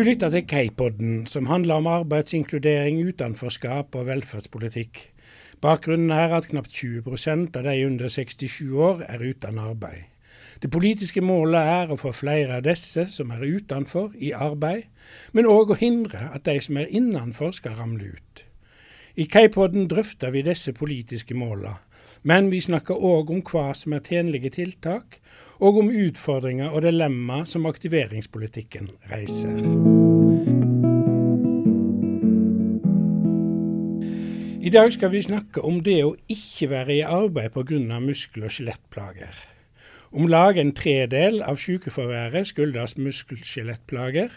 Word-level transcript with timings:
Du 0.00 0.04
lytter 0.04 0.30
til 0.32 0.46
K-podden, 0.48 1.26
som 1.26 1.46
handler 1.46 1.74
om 1.74 1.86
arbeidsinkludering, 1.86 3.02
utenforskap 3.08 3.94
og 4.00 4.06
velferdspolitikk. 4.06 5.00
Bakgrunnen 5.60 6.08
er 6.10 6.32
at 6.32 6.46
knapt 6.48 6.72
20% 6.72 7.58
av 7.60 7.66
de 7.66 7.74
under 7.84 8.08
67 8.08 8.62
år 8.72 9.02
er 9.04 9.20
uten 9.20 9.58
arbeid. 9.60 10.08
Det 10.62 10.70
politiske 10.72 11.20
målet 11.20 11.68
er 11.74 11.92
å 11.92 11.98
få 12.00 12.14
flere 12.16 12.62
av 12.62 12.64
disse 12.64 13.10
som 13.12 13.34
er 13.36 13.44
utenfor, 13.44 14.14
i 14.16 14.32
arbeid, 14.32 14.88
men 15.36 15.50
òg 15.52 15.74
å 15.74 15.80
hindre 15.82 16.30
at 16.32 16.48
de 16.48 16.56
som 16.64 16.80
er 16.80 16.88
innenfor 16.88 17.52
skal 17.60 17.76
ramle 17.76 18.14
ut. 18.16 18.44
I 19.20 19.28
K-podden 19.28 19.84
drøfter 19.92 20.32
vi 20.32 20.46
disse 20.48 20.72
politiske 20.72 21.36
målene, 21.36 21.76
men 22.22 22.50
vi 22.52 22.60
snakker 22.60 22.94
òg 22.94 23.30
om 23.32 23.42
hva 23.46 23.70
som 23.76 23.94
er 23.96 24.04
tjenlige 24.04 24.50
tiltak, 24.58 25.20
og 25.60 25.78
om 25.80 25.92
utfordringer 25.92 26.72
og 26.72 26.84
dilemmaer 26.84 27.46
som 27.48 27.68
aktiveringspolitikken 27.68 28.90
reiser. 29.12 29.56
I 34.60 34.68
dag 34.68 34.92
skal 34.92 35.10
vi 35.10 35.22
snakke 35.24 35.62
om 35.64 35.78
det 35.80 35.96
å 36.04 36.12
ikke 36.28 36.68
være 36.68 36.98
i 36.98 37.00
arbeid 37.02 37.54
pga. 37.54 38.00
muskel- 38.00 38.44
og 38.44 38.52
skjelettplager. 38.52 39.34
Om 40.12 40.26
lag 40.28 40.58
en 40.58 40.72
tredel 40.72 41.40
av 41.42 41.56
sykefraværet 41.56 42.46
skyldes 42.46 42.98
muskel-skjelettplager, 42.98 44.30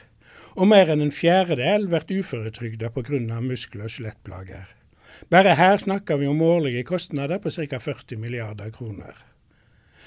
og 0.56 0.68
mer 0.68 0.90
enn 0.90 1.02
en 1.02 1.12
fjerdedel 1.12 1.88
blir 1.88 2.24
uføretrygda 2.24 2.90
pga. 2.90 3.42
muskel- 3.42 3.84
og 3.84 3.90
skjelettplager. 3.90 4.83
Bare 5.30 5.56
her 5.56 5.78
snakker 5.78 6.18
vi 6.18 6.28
om 6.28 6.42
årlige 6.42 6.84
kostnader 6.84 7.40
på 7.40 7.50
ca. 7.50 7.80
40 7.80 8.18
milliarder 8.18 8.70
kroner. 8.72 9.16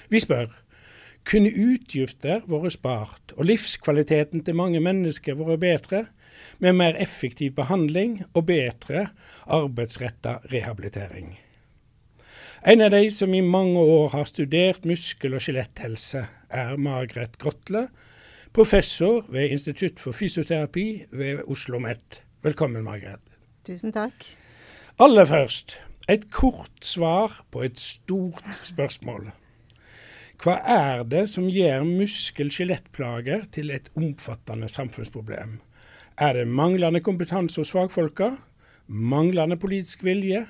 Vi 0.08 0.20
spør 0.20 0.52
kunne 1.26 1.50
utgifter 1.50 2.44
vært 2.46 2.76
spart 2.76 3.34
og 3.36 3.48
livskvaliteten 3.48 4.44
til 4.46 4.56
mange 4.58 4.80
mennesker 4.82 5.38
vært 5.38 5.62
bedre 5.62 6.02
med 6.62 6.78
mer 6.78 6.98
effektiv 7.02 7.56
behandling 7.56 8.20
og 8.32 8.46
bedre 8.46 9.08
arbeidsretta 9.46 10.38
rehabilitering? 10.52 11.34
En 12.66 12.82
av 12.82 12.90
de 12.90 13.04
som 13.14 13.34
i 13.34 13.42
mange 13.44 13.78
år 13.78 14.08
har 14.14 14.26
studert 14.26 14.86
muskel- 14.88 15.36
og 15.36 15.42
skjeletthelse, 15.44 16.24
er 16.50 16.76
Margret 16.76 17.38
Grotle, 17.38 17.88
professor 18.54 19.26
ved 19.28 19.50
Institutt 19.50 20.00
for 20.00 20.16
fysioterapi 20.16 21.04
ved 21.12 21.42
Oslo 21.44 21.52
OsloMet. 21.52 22.22
Velkommen, 22.42 22.82
Margret. 22.84 23.22
Tusen 23.66 23.92
takk. 23.92 24.26
Aller 24.96 25.26
først, 25.28 25.74
et 26.08 26.22
kort 26.32 26.80
svar 26.80 27.42
på 27.52 27.60
et 27.66 27.76
stort 27.76 28.46
spørsmål. 28.64 29.26
Hva 30.40 30.54
er 30.72 31.02
det 31.04 31.26
som 31.28 31.50
gjør 31.52 31.84
muskel-skjelettplager 31.84 33.44
til 33.52 33.74
et 33.76 33.90
omfattende 33.92 34.70
samfunnsproblem? 34.72 35.58
Er 36.16 36.40
det 36.40 36.46
manglende 36.48 37.04
kompetanse 37.04 37.60
hos 37.60 37.74
fagfolka, 37.76 38.30
manglende 38.88 39.60
politisk 39.60 40.00
vilje, 40.08 40.46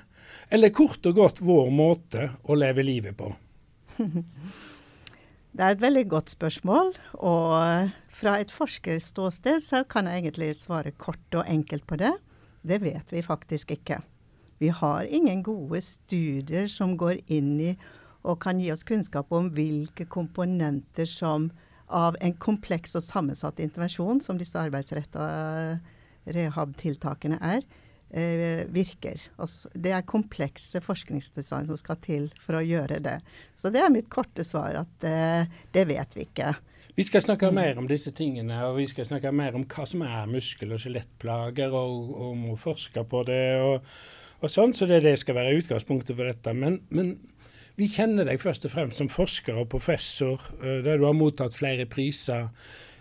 eller 0.47 0.71
kort 0.71 1.03
og 1.11 1.19
godt 1.19 1.43
vår 1.43 1.75
måte 1.75 2.31
å 2.47 2.55
leve 2.55 2.87
livet 2.87 3.19
på? 3.19 3.35
Det 5.57 5.65
er 5.65 5.75
et 5.75 5.83
veldig 5.83 6.09
godt 6.13 6.31
spørsmål, 6.37 6.95
og 7.19 7.95
fra 8.15 8.39
et 8.39 8.55
forskerståsted 8.55 9.59
så 9.65 9.87
kan 9.91 10.07
jeg 10.07 10.23
egentlig 10.23 10.55
svare 10.61 10.95
kort 10.95 11.35
og 11.35 11.49
enkelt 11.51 11.89
på 11.89 11.99
det. 11.99 12.13
Det 12.63 12.85
vet 12.85 13.11
vi 13.11 13.23
faktisk 13.27 13.75
ikke. 13.75 14.05
Vi 14.59 14.69
har 14.69 15.05
ingen 15.05 15.43
gode 15.43 15.81
studier 15.85 16.67
som 16.71 16.97
går 16.97 17.21
inn 17.27 17.55
i 17.61 17.73
og 18.27 18.41
kan 18.43 18.61
gi 18.61 18.73
oss 18.75 18.85
kunnskap 18.87 19.31
om 19.35 19.53
hvilke 19.55 20.07
komponenter 20.11 21.07
som 21.07 21.51
av 21.87 22.17
en 22.21 22.35
kompleks 22.43 22.97
og 22.99 23.05
sammensatt 23.07 23.61
intervensjon, 23.63 24.21
som 24.23 24.39
disse 24.41 24.59
arbeidsretta 24.59 25.27
rehab-tiltakene 26.35 27.39
er, 27.39 27.63
eh, 28.11 28.65
virker. 28.67 29.21
Det 29.73 29.93
er 29.93 30.03
komplekse 30.03 30.81
forskningsdesign 30.83 31.69
som 31.69 31.77
skal 31.77 31.97
til 32.03 32.31
for 32.41 32.59
å 32.59 32.67
gjøre 32.67 33.01
det. 33.03 33.21
Så 33.55 33.71
det 33.71 33.83
er 33.83 33.91
mitt 33.91 34.11
korte 34.11 34.43
svar, 34.43 34.75
at 34.75 35.05
eh, 35.05 35.47
det 35.73 35.87
vet 35.87 36.15
vi 36.15 36.27
ikke. 36.27 36.57
Vi 36.97 37.05
skal 37.05 37.21
snakke 37.21 37.53
mer 37.53 37.79
om 37.79 37.87
disse 37.87 38.11
tingene, 38.11 38.57
og 38.65 38.79
vi 38.79 38.87
skal 38.87 39.05
snakke 39.05 39.31
mer 39.31 39.55
om 39.55 39.67
hva 39.69 39.87
som 39.87 40.03
er 40.03 40.27
muskel- 40.27 40.73
og 40.73 40.81
skjelettplager, 40.81 41.71
og 41.71 42.15
om 42.33 42.47
å 42.55 42.59
forske 42.59 43.05
på 43.05 43.25
det. 43.29 43.61
og 43.61 43.83
og 44.43 44.53
sånn, 44.53 44.75
så 44.77 44.89
det, 44.89 45.03
det 45.07 45.17
skal 45.21 45.39
være 45.39 45.57
utgangspunktet 45.61 46.17
for 46.17 46.29
dette. 46.29 46.55
Men, 46.57 46.81
men, 46.95 47.17
vi 47.77 47.91
kjenner 47.93 48.25
deg 48.25 48.41
først 48.41 48.65
og 48.65 48.73
fremst 48.73 49.03
som 49.03 49.11
forsker 49.13 49.59
og 49.61 49.69
professor, 49.73 50.41
uh, 50.63 50.79
der 50.85 50.97
du 50.97 51.05
har 51.05 51.17
mottatt 51.17 51.57
flere 51.57 51.85
priser. 51.89 52.49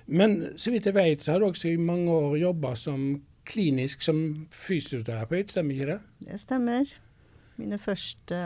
Men 0.06 0.57
så 0.59 0.73
vidt 0.73 0.90
jeg 0.90 0.97
vet, 0.97 1.23
så 1.23 1.34
har 1.34 1.41
du 1.41 1.47
også 1.47 1.72
i 1.72 1.79
mange 1.81 2.12
år 2.12 2.35
jobba 2.41 2.75
som 2.79 3.07
klinisk 3.46 4.03
som 4.03 4.19
fysioterapeut, 4.53 5.53
stemmer 5.53 5.78
ikke 5.78 5.90
det? 5.94 6.00
Det 6.28 6.40
stemmer. 6.41 6.91
Mine 7.56 7.79
første 7.79 8.40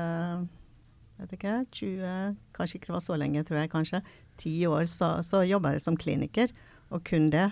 vet 1.19 1.35
ikke, 1.35 1.55
20, 1.75 2.35
kanskje 2.55 2.77
ikke 2.77 2.89
det 2.89 2.95
var 2.95 3.03
så 3.03 3.17
lenge, 3.19 3.43
tror 3.47 3.61
jeg 3.61 3.71
kanskje, 3.73 4.01
ti 4.39 4.53
år, 4.69 4.85
så, 4.87 5.17
så 5.25 5.41
jobba 5.47 5.73
jeg 5.75 5.83
som 5.83 5.97
kliniker, 5.99 6.53
og 6.93 7.03
kun 7.07 7.27
det. 7.33 7.49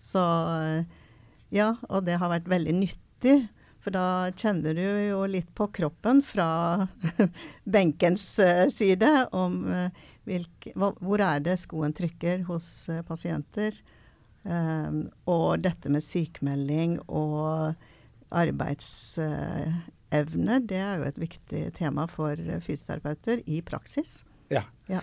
Så 0.00 0.22
ja, 1.54 1.74
og 1.88 2.06
det 2.06 2.18
har 2.18 2.32
vært 2.32 2.50
veldig 2.50 2.74
nyttig. 2.80 3.36
For 3.80 3.90
da 3.94 4.30
kjenner 4.36 4.74
du 4.76 4.84
jo 4.84 5.26
litt 5.30 5.54
på 5.56 5.68
kroppen 5.72 6.20
fra 6.24 6.86
benkens 7.76 8.38
uh, 8.42 8.68
side 8.72 9.28
om 9.36 9.64
uh, 9.72 9.88
hvilke, 10.28 10.74
hvor 10.76 11.20
er 11.24 11.40
det 11.44 11.58
skoen 11.62 11.92
trykker 11.96 12.44
hos 12.50 12.88
uh, 12.92 13.00
pasienter. 13.08 13.72
Um, 14.42 15.10
og 15.28 15.60
dette 15.64 15.88
med 15.92 16.02
sykemelding 16.04 17.00
og 17.08 17.74
arbeidsevne, 18.30 20.60
det 20.64 20.78
er 20.80 20.96
jo 21.00 21.04
et 21.08 21.18
viktig 21.20 21.72
tema 21.76 22.06
for 22.08 22.36
fysioterapeuter 22.64 23.42
i 23.48 23.60
praksis. 23.66 24.24
Ja. 24.52 24.62
ja. 24.88 25.00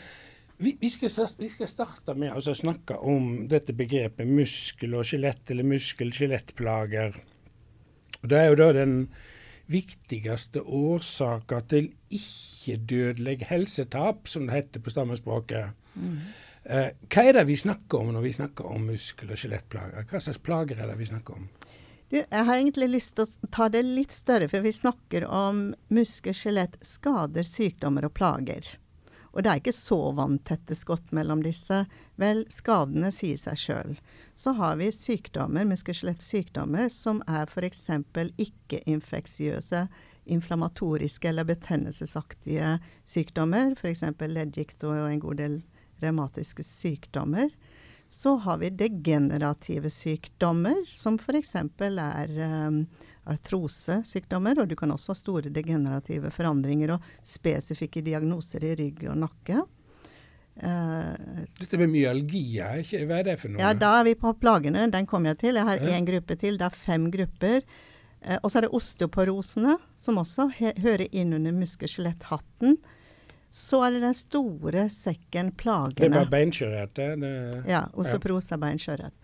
Vi, 0.58 0.78
vi, 0.82 0.90
skal 0.90 1.10
vi, 1.38 1.50
skal 1.54 1.68
starte, 1.70 2.16
med 2.18 2.34
å 2.34 2.56
snakke 2.56 2.98
om 2.98 3.48
dette 3.50 3.74
begrepet 3.78 4.26
muskel 4.26 4.94
og 4.98 5.06
skjelett, 5.06 5.52
eller 5.54 5.64
muskel-skjelettplager. 5.70 7.14
Det 8.28 8.40
er 8.40 8.52
jo 8.52 8.60
da 8.60 8.72
den 8.76 8.98
viktigste 9.68 10.64
årsaka 10.64 11.62
til 11.72 11.90
ikke-dødelig 12.14 13.50
helsetap, 13.50 14.28
som 14.32 14.48
det 14.48 14.56
heter 14.56 14.84
på 14.84 14.94
stammespråket. 14.94 15.76
Mm. 15.96 16.20
Eh, 16.68 16.90
hva 17.12 17.24
er 17.24 17.38
det 17.40 17.48
vi 17.48 17.60
snakker 17.60 18.02
om 18.02 18.14
når 18.16 18.26
vi 18.26 18.34
snakker 18.40 18.68
om 18.68 18.88
muskel- 18.90 19.32
og 19.32 19.40
skjelettplager? 19.40 20.08
Hva 20.08 20.24
slags 20.24 20.42
plager 20.44 20.80
er 20.80 20.92
det 20.92 20.98
vi 21.00 21.10
snakker 21.12 21.40
om? 21.40 21.48
Du, 22.08 22.22
jeg 22.22 22.44
har 22.48 22.56
egentlig 22.56 22.88
lyst 22.94 23.18
til 23.18 23.28
å 23.28 23.52
ta 23.52 23.68
det 23.72 23.84
litt 23.84 24.16
større, 24.16 24.48
for 24.48 24.64
vi 24.64 24.72
snakker 24.72 25.26
om 25.28 25.74
muskel, 25.92 26.36
og 26.64 26.78
skader, 26.80 27.48
sykdommer 27.48 28.08
og 28.08 28.14
plager. 28.16 28.78
Og 29.34 29.44
det 29.44 29.52
er 29.52 29.60
ikke 29.62 29.76
så 29.76 30.00
vanntette 30.18 30.76
skott 30.76 31.12
mellom 31.14 31.44
disse. 31.44 31.84
Vel, 32.18 32.46
skadene 32.50 33.12
sier 33.14 33.38
seg 33.38 33.60
sjøl. 33.60 33.98
Så 34.38 34.52
har 34.54 34.76
vi 34.78 34.92
sykdommer, 34.94 35.66
muskel-skjelettsykdommer, 35.66 36.92
som 36.94 37.24
er 37.26 37.50
f.eks. 37.50 37.88
ikke-infeksiøse, 38.38 39.88
inflammatoriske 40.30 41.32
eller 41.32 41.48
betennelsesaktige 41.48 42.76
sykdommer. 43.02 43.74
F.eks. 43.80 44.04
leddgikt 44.22 44.86
og 44.86 45.08
en 45.08 45.24
god 45.24 45.42
del 45.42 45.56
revmatiske 46.04 46.62
sykdommer. 46.64 47.50
Så 48.08 48.36
har 48.46 48.62
vi 48.62 48.70
degenerative 48.70 49.90
sykdommer, 49.90 50.84
som 50.86 51.18
f.eks. 51.18 51.56
er 51.58 52.38
um, 52.38 52.84
artrosesykdommer. 53.26 54.62
Og 54.62 54.70
du 54.70 54.78
kan 54.78 54.94
også 54.94 55.16
ha 55.16 55.18
store 55.18 55.50
degenerative 55.50 56.30
forandringer 56.32 56.94
og 56.94 57.10
spesifikke 57.26 58.06
diagnoser 58.06 58.70
i 58.70 58.76
rygg 58.84 59.02
og 59.10 59.18
nakke. 59.26 59.66
Uh, 61.48 61.60
Dette 61.64 61.80
med 61.82 61.90
myalgi, 61.94 62.46
hva 62.60 63.20
er 63.20 63.28
det 63.32 63.38
for 63.42 63.54
noe? 63.54 63.62
Ja, 63.62 63.74
Da 63.74 63.96
er 64.00 64.08
vi 64.10 64.16
på 64.20 64.34
plagene. 64.38 64.86
Den 64.94 65.08
kommer 65.10 65.34
jeg 65.34 65.44
til. 65.46 65.60
Jeg 65.60 65.66
har 65.66 65.78
én 65.80 66.06
gruppe 66.08 66.38
til. 66.40 66.60
Det 66.60 66.68
er 66.70 66.82
fem 66.86 67.10
grupper. 67.14 67.64
Eh, 68.22 68.38
og 68.42 68.52
så 68.52 68.60
er 68.60 68.68
det 68.68 68.74
osteoporosene, 68.76 69.78
som 69.96 70.20
også 70.22 70.50
hører 70.60 71.08
inn 71.12 71.34
under 71.38 71.54
muskel-skjelett-hatten. 71.56 72.78
Så 73.54 73.80
er 73.86 73.96
det 73.96 74.04
den 74.04 74.18
store 74.18 74.88
sekken 74.92 75.54
plagene. 75.56 75.96
Det 75.96 76.10
er 76.10 76.16
bare 76.18 76.34
beinskjørhet? 76.34 77.02
Ja. 77.70 77.86
Osteoporose 77.96 78.54
er 78.56 78.62
beinskjørhet. 78.62 79.16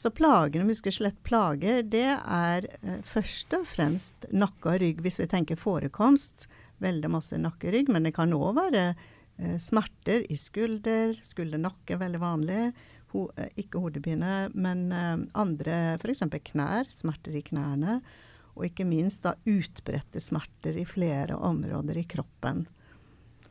Så 0.00 0.10
plagene, 0.16 0.64
muskel-skjelett-plager, 0.64 1.82
det 1.92 2.06
er 2.16 2.66
eh, 2.80 3.00
først 3.04 3.52
og 3.58 3.66
fremst 3.68 4.26
nakke 4.32 4.74
og 4.74 4.80
rygg, 4.80 5.02
hvis 5.04 5.20
vi 5.20 5.28
tenker 5.28 5.60
forekomst. 5.60 6.48
Veldig 6.80 7.10
masse 7.12 7.36
nakke 7.36 7.68
og 7.68 7.76
rygg, 7.76 7.90
men 7.92 8.08
det 8.08 8.14
kan 8.16 8.32
òg 8.32 8.54
være 8.56 8.84
smerter 9.60 10.24
i 10.32 10.36
skulder, 10.40 11.14
skulder-nakke, 11.24 11.98
veldig 12.00 12.20
vanlig. 12.22 12.64
Ho 13.14 13.26
eh, 13.36 13.52
ikke 13.62 13.82
hodepine, 13.82 14.48
men 14.54 14.88
eh, 14.94 15.14
andre, 15.40 15.78
f.eks. 16.00 16.24
knær, 16.52 16.90
smerter 16.94 17.38
i 17.38 17.44
knærne. 17.46 18.00
Og 18.56 18.66
ikke 18.66 18.84
minst 18.88 19.24
da 19.24 19.36
utbredte 19.48 20.20
smerter 20.20 20.76
i 20.80 20.84
flere 20.88 21.38
områder 21.38 22.00
i 22.02 22.04
kroppen. 22.10 22.66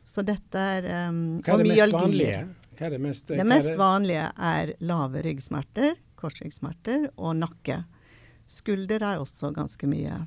Så 0.06 0.22
dette 0.26 0.60
er 0.76 0.86
um, 1.08 1.40
Hva 1.44 1.56
er 1.56 1.62
det 1.62 1.72
mest 1.72 1.94
vanlige? 1.94 2.38
Hva 2.76 2.86
er 2.86 2.94
det 2.94 3.00
mest, 3.04 3.30
det 3.30 3.46
mest 3.46 3.74
vanlige 3.78 4.28
er 4.50 4.72
lave 4.82 5.22
ryggsmerter 5.26 5.98
korsryggsmerter 6.20 7.08
og 7.16 7.38
nakke. 7.40 7.82
Skulder 8.50 9.04
er 9.06 9.22
også 9.22 9.52
ganske 9.56 9.88
mye. 9.90 10.24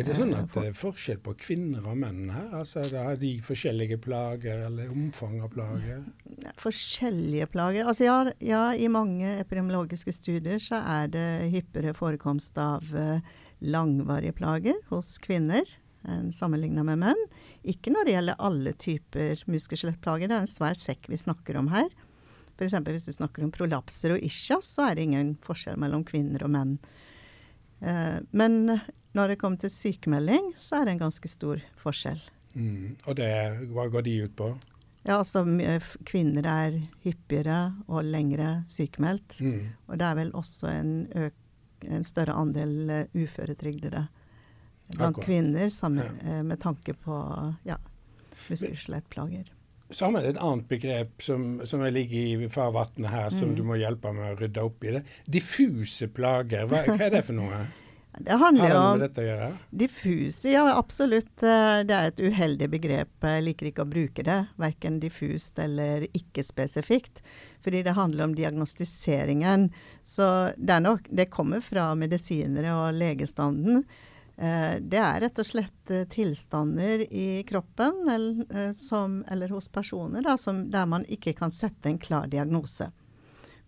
Er 0.00 0.06
det 0.06 0.16
sånn 0.16 0.32
at 0.32 0.54
det 0.54 0.62
er 0.70 0.76
forskjell 0.76 1.18
på 1.20 1.34
kvinner 1.42 1.84
og 1.90 1.98
menn 2.00 2.30
her? 2.32 2.46
Altså 2.62 2.82
Har 2.96 3.18
de 3.20 3.34
forskjellige 3.44 3.98
plager, 4.00 4.62
eller 4.70 4.88
omfang 4.92 5.42
av 5.44 5.50
plager? 5.52 6.00
Forskjellige 6.60 7.50
plager? 7.52 7.84
Altså 7.90 8.06
ja, 8.06 8.16
ja, 8.40 8.62
i 8.72 8.88
mange 8.88 9.34
epidemiologiske 9.42 10.14
studier 10.16 10.62
så 10.62 10.80
er 10.80 11.10
det 11.12 11.26
hyppigere 11.52 11.92
forekomst 11.96 12.56
av 12.60 12.86
uh, 12.96 13.20
langvarige 13.60 14.38
plager 14.40 14.80
hos 14.88 15.18
kvinner 15.20 15.68
enn 16.08 16.30
sammenligna 16.32 16.80
med 16.86 17.02
menn. 17.02 17.26
Ikke 17.68 17.92
når 17.92 18.08
det 18.08 18.14
gjelder 18.14 18.40
alle 18.40 18.72
typer 18.80 19.42
muskel-skjelettplager. 19.52 20.30
Det 20.30 20.38
er 20.38 20.46
en 20.46 20.54
svær 20.54 20.80
sekk 20.80 21.10
vi 21.12 21.20
snakker 21.20 21.60
om 21.60 21.68
her. 21.74 21.90
F.eks. 22.56 22.78
hvis 22.88 23.04
du 23.04 23.12
snakker 23.12 23.44
om 23.44 23.52
prolapser 23.52 24.16
og 24.16 24.24
ischias, 24.24 24.64
så 24.64 24.88
er 24.88 24.96
det 24.96 25.04
ingen 25.10 25.34
forskjell 25.44 25.76
mellom 25.80 26.06
kvinner 26.08 26.46
og 26.48 26.54
menn. 26.56 26.78
Men 28.36 28.80
når 29.16 29.32
det 29.32 29.40
kommer 29.40 29.58
til 29.58 29.72
sykemelding, 29.74 30.52
så 30.58 30.80
er 30.80 30.86
det 30.86 30.96
en 30.96 31.06
ganske 31.06 31.30
stor 31.30 31.62
forskjell. 31.80 32.20
Mm. 32.54 32.96
Og 33.06 33.16
det, 33.18 33.30
hva 33.74 33.88
går 33.90 34.06
de 34.06 34.16
ut 34.26 34.36
på? 34.38 34.52
Ja, 35.02 35.16
altså 35.16 35.42
Kvinner 36.06 36.46
er 36.46 36.80
hyppigere 37.04 37.60
og 37.88 38.04
lengre 38.04 38.60
sykemeldt. 38.68 39.38
Mm. 39.40 39.70
Og 39.88 40.00
det 40.00 40.06
er 40.06 40.18
vel 40.18 40.32
også 40.36 40.68
en, 40.72 40.94
en 41.88 42.04
større 42.04 42.36
andel 42.36 42.74
uh, 42.90 43.04
uføretrygdede 43.16 44.04
blant 44.90 45.14
Akkurat. 45.14 45.24
kvinner 45.26 45.70
sammen, 45.72 46.20
ja. 46.20 46.40
uh, 46.40 46.42
med 46.44 46.60
tanke 46.60 46.94
på 46.94 47.16
ja, 47.64 47.78
muskel-skjelettplager. 48.50 49.48
Så 49.90 50.06
har 50.06 50.14
vi 50.14 50.28
et 50.28 50.38
annet 50.38 50.68
begrep 50.70 51.22
som, 51.24 51.64
som 51.66 51.82
ligger 51.82 52.44
i 52.44 52.48
farvannet 52.52 53.10
her, 53.10 53.30
som 53.34 53.50
mm. 53.50 53.56
du 53.58 53.64
må 53.66 53.78
hjelpe 53.80 54.12
med 54.14 54.36
å 54.36 54.38
rydde 54.38 54.62
opp 54.62 54.84
i. 54.86 54.92
det. 54.94 55.02
Diffuse 55.26 56.06
plager, 56.14 56.68
hva, 56.70 56.84
hva 56.86 57.08
er 57.08 57.16
det 57.16 57.24
for 57.26 57.34
noe? 57.40 57.64
Det 58.18 58.32
handler 58.32 58.70
jo 58.70 58.78
om? 58.78 59.02
Diffuse, 59.70 60.50
ja 60.50 60.64
absolutt. 60.78 61.42
Eh, 61.42 61.80
det 61.86 61.94
er 61.94 62.10
et 62.10 62.20
uheldig 62.20 62.68
begrep. 62.72 63.12
Jeg 63.22 63.44
liker 63.46 63.70
ikke 63.70 63.84
å 63.86 63.90
bruke 63.90 64.24
det. 64.26 64.38
Verken 64.60 64.98
diffust 65.02 65.58
eller 65.62 66.06
ikke 66.16 66.44
spesifikt. 66.44 67.22
Fordi 67.62 67.84
det 67.86 67.94
handler 67.94 68.26
om 68.26 68.34
diagnostiseringen. 68.34 69.68
Så 70.02 70.50
det, 70.56 70.80
nok, 70.82 71.06
det 71.08 71.30
kommer 71.30 71.62
fra 71.64 71.92
medisinere 71.94 72.74
og 72.74 72.98
legestanden. 72.98 73.84
Eh, 74.36 74.76
det 74.82 75.00
er 75.00 75.22
rett 75.22 75.38
og 75.38 75.46
slett 75.46 75.94
eh, 75.94 76.04
tilstander 76.10 77.06
i 77.06 77.44
kroppen 77.48 78.10
eller, 78.10 78.74
som, 78.74 79.20
eller 79.30 79.54
hos 79.54 79.70
personer 79.70 80.26
da, 80.26 80.34
som, 80.40 80.66
der 80.72 80.90
man 80.90 81.06
ikke 81.06 81.36
kan 81.38 81.54
sette 81.54 81.92
en 81.92 82.02
klar 82.02 82.26
diagnose. 82.32 82.90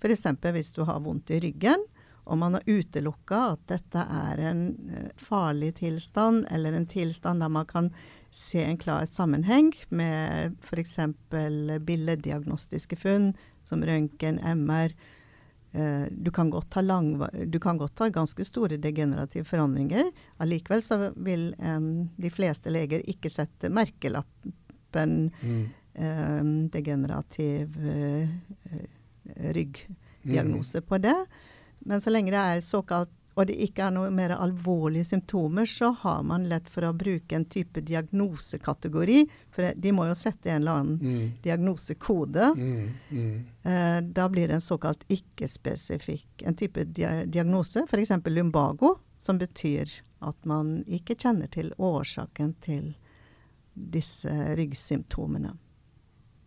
F.eks. 0.03 0.27
hvis 0.51 0.75
du 0.75 0.83
har 0.83 0.99
vondt 1.05 1.31
i 1.31 1.39
ryggen 1.47 1.87
og 2.25 2.39
man 2.39 2.55
har 2.55 2.67
utelukka 2.67 3.41
at 3.55 3.63
dette 3.71 4.03
er 4.03 4.43
en 4.51 4.67
uh, 4.91 5.09
farlig 5.19 5.75
tilstand, 5.81 6.47
eller 6.51 6.77
en 6.77 6.87
tilstand 6.87 7.43
der 7.43 7.53
man 7.53 7.67
kan 7.67 7.91
se 8.33 8.63
en 8.65 8.79
klar 8.81 9.07
sammenheng 9.07 9.73
med 9.91 10.55
f.eks. 10.65 10.99
billeddiagnostiske 11.85 12.97
funn 12.97 13.33
som 13.67 13.85
røntgen, 13.85 14.41
MR. 14.41 14.95
Du, 16.09 16.31
kan 16.33 16.51
du, 16.53 17.59
kan 17.61 17.79
godt 17.81 17.99
ha 17.99 18.09
ganske 18.13 18.45
store 18.45 18.77
degenerative 18.77 19.45
forandringer. 19.49 20.11
Allikevel 20.37 20.83
så 20.85 20.99
vil 21.17 21.55
en, 21.59 22.11
de 22.17 22.31
fleste 22.33 22.73
leger 22.73 23.05
ikke 23.09 23.31
sette 23.33 23.71
merkelappen 23.73 25.15
mm. 25.41 25.63
eh, 25.95 26.43
degenerativ 26.73 27.79
ryggdiagnose 29.57 30.85
mm. 30.85 30.89
på 30.89 31.01
det. 31.09 31.17
Men 31.89 32.01
så 32.01 32.13
lenge 32.13 32.35
det 32.35 32.41
er 32.41 32.65
såkalt 32.65 33.13
og 33.33 33.49
det 33.49 33.55
ikke 33.65 33.87
er 33.87 33.93
noe 33.95 34.11
mer 34.13 34.35
alvorlige 34.37 35.07
symptomer, 35.09 35.65
så 35.69 35.89
har 36.03 36.21
man 36.29 36.45
lett 36.51 36.69
for 36.69 36.85
å 36.85 36.93
bruke 36.93 37.37
en 37.37 37.47
type 37.49 37.81
diagnosekategori. 37.81 39.23
For 39.55 39.73
de 39.73 39.93
må 39.97 40.05
jo 40.11 40.17
sette 40.19 40.53
en 40.53 40.61
eller 40.61 40.83
annen 40.83 40.99
mm. 41.01 41.31
diagnosekode. 41.47 42.51
Mm. 42.59 42.91
Mm. 43.09 43.39
Eh, 43.63 43.99
da 44.05 44.29
blir 44.29 44.53
det 44.53 44.59
en 44.59 44.65
såkalt 44.65 45.07
ikke-spesifikk 45.09 46.45
en 46.45 46.61
type 46.61 46.85
dia 46.93 47.23
diagnose, 47.25 47.87
f.eks. 47.89 48.13
lumbago, 48.29 48.99
som 49.17 49.41
betyr 49.41 49.89
at 50.23 50.45
man 50.45 50.83
ikke 50.85 51.17
kjenner 51.17 51.49
til 51.51 51.73
årsaken 51.81 52.53
til 52.63 52.93
disse 53.73 54.29
ryggsymptomene. 54.59 55.57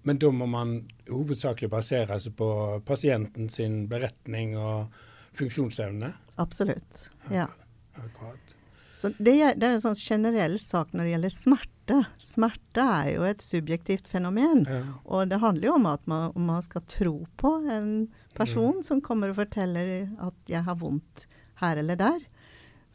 Men 0.06 0.20
da 0.22 0.30
må 0.30 0.46
man 0.46 0.78
hovedsakelig 1.10 1.72
basere 1.74 2.20
seg 2.22 2.36
på 2.38 2.48
pasienten 2.86 3.50
sin 3.50 3.88
beretning 3.90 4.54
og 4.54 4.94
funksjonsevne? 5.38 6.14
Absolutt. 6.42 7.08
Ja. 7.32 7.48
Akkurat. 7.96 8.56
Så 8.98 9.12
det, 9.18 9.36
det, 9.60 9.68
er 9.68 9.76
en 9.76 9.84
sånn 9.84 9.98
generell 10.00 10.58
sak 10.62 10.94
når 10.96 11.04
det 11.04 11.14
gjelder 11.16 11.34
smerte. 11.34 11.98
Smerte 12.22 12.84
er 12.84 13.10
jo 13.12 13.26
et 13.28 13.44
subjektivt 13.44 14.08
fenomen. 14.10 14.64
Ja. 14.66 14.82
Og 15.06 15.28
det 15.30 15.42
handler 15.44 15.70
jo 15.70 15.76
om 15.78 15.90
at 15.92 16.06
man, 16.10 16.32
om 16.34 16.48
man 16.50 16.64
skal 16.66 16.86
tro 16.90 17.18
på 17.38 17.52
en 17.72 18.08
person 18.36 18.80
mm. 18.80 18.86
som 18.88 19.04
kommer 19.04 19.32
og 19.32 19.40
forteller 19.44 20.08
at 20.18 20.38
'jeg 20.50 20.64
har 20.64 20.80
vondt 20.80 21.28
her 21.62 21.78
eller 21.78 22.00
der'. 22.00 22.26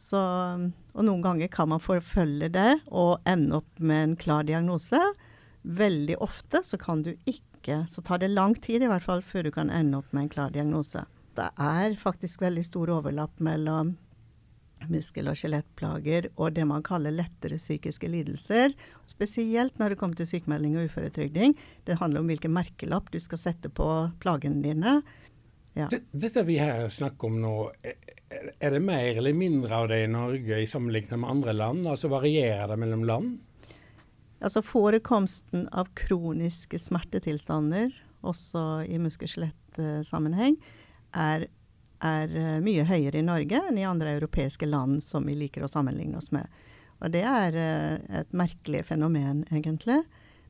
Så, 0.01 0.17
og 0.93 1.05
noen 1.05 1.21
ganger 1.21 1.47
kan 1.47 1.69
man 1.69 1.79
forfølge 1.79 2.49
det 2.49 2.81
og 2.89 3.21
ende 3.29 3.61
opp 3.61 3.79
med 3.79 4.03
en 4.03 4.15
klar 4.17 4.43
diagnose. 4.43 4.97
Veldig 5.61 6.17
ofte 6.17 6.63
så 6.65 6.77
kan 6.81 7.03
du 7.05 7.13
ikke 7.25 7.85
Så 7.85 8.01
tar 8.01 8.17
det 8.17 8.31
lang 8.33 8.55
tid 8.57 8.81
i 8.81 8.87
hvert 8.89 9.03
fall 9.05 9.19
før 9.21 9.43
du 9.45 9.51
kan 9.53 9.69
ende 9.69 9.99
opp 9.99 10.09
med 10.11 10.23
en 10.23 10.29
klar 10.33 10.49
diagnose. 10.49 11.03
Det 11.37 11.49
er 11.63 11.95
faktisk 11.99 12.41
veldig 12.43 12.63
stor 12.67 12.91
overlapp 12.97 13.39
mellom 13.43 13.95
muskel- 14.89 15.29
og 15.29 15.37
skjelettplager 15.37 16.29
og 16.35 16.55
det 16.55 16.65
man 16.67 16.83
kaller 16.85 17.13
lettere 17.13 17.59
psykiske 17.59 18.09
lidelser. 18.09 18.73
Spesielt 19.07 19.77
når 19.79 19.93
det 19.93 19.99
kommer 20.01 20.17
til 20.17 20.29
sykemelding 20.29 20.77
og 20.79 20.89
uføretrygding. 20.89 21.55
Det 21.85 21.99
handler 22.01 22.23
om 22.23 22.31
hvilken 22.31 22.53
merkelapp 22.55 23.11
du 23.13 23.19
skal 23.21 23.41
sette 23.41 23.69
på 23.69 23.87
plagene 24.23 24.63
dine. 24.63 25.01
Ja. 25.77 25.87
Dette 26.11 26.43
vi 26.43 26.57
her 26.59 26.89
snakker 26.91 27.29
om 27.29 27.37
nå, 27.39 27.53
er 28.59 28.73
det 28.75 28.81
mer 28.83 29.13
eller 29.21 29.35
mindre 29.37 29.77
av 29.77 29.87
det 29.91 30.01
i 30.03 30.11
Norge 30.11 30.59
i 30.59 30.67
sammenlignet 30.67 31.19
med 31.19 31.31
andre 31.31 31.55
land? 31.55 31.87
Altså 31.87 32.11
Varierer 32.11 32.67
det 32.73 32.79
mellom 32.81 33.05
land? 33.07 33.37
Altså 34.41 34.63
Forekomsten 34.65 35.67
av 35.69 35.91
kroniske 35.95 36.79
smertetilstander, 36.81 37.93
også 38.25 38.81
i 38.89 38.97
muskel-skjelett-sammenheng, 38.99 40.57
er, 41.17 41.47
er, 41.99 42.35
eh, 42.35 42.59
mye 42.63 42.85
høyere 42.87 43.19
i 43.21 43.25
Norge 43.25 43.61
enn 43.69 43.79
i 43.79 43.87
andre 43.87 44.15
europeiske 44.17 44.69
land 44.69 45.01
som 45.03 45.27
vi 45.27 45.37
liker 45.37 45.65
å 45.65 45.71
sammenligne 45.71 46.19
oss 46.19 46.31
med. 46.35 46.47
Og 47.01 47.09
det 47.15 47.23
er 47.25 47.55
uh, 47.57 48.19
et 48.19 48.33
merkelig 48.37 48.83
fenomen, 48.91 49.41
egentlig. 49.49 50.03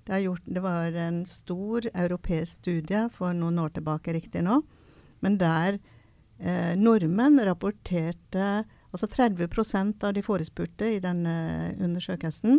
Det, 0.04 0.20
gjort, 0.20 0.44
det, 0.44 0.60
var 0.60 0.98
en 1.00 1.22
stor 1.30 1.86
europeisk 1.94 2.60
studie 2.60 3.06
for 3.16 3.32
noen 3.38 3.62
år 3.64 3.72
tilbake, 3.78 4.12
riktignok, 4.18 4.66
men 5.24 5.38
der 5.40 5.78
eh, 6.42 6.74
nordmenn 6.76 7.40
rapporterte 7.46 8.66
Altså 8.92 9.08
30% 9.08 10.04
av 10.04 10.12
de 10.18 10.20
forespurte 10.20 10.90
i 10.92 11.00
denne 11.00 11.34
undersøkelsen 11.80 12.58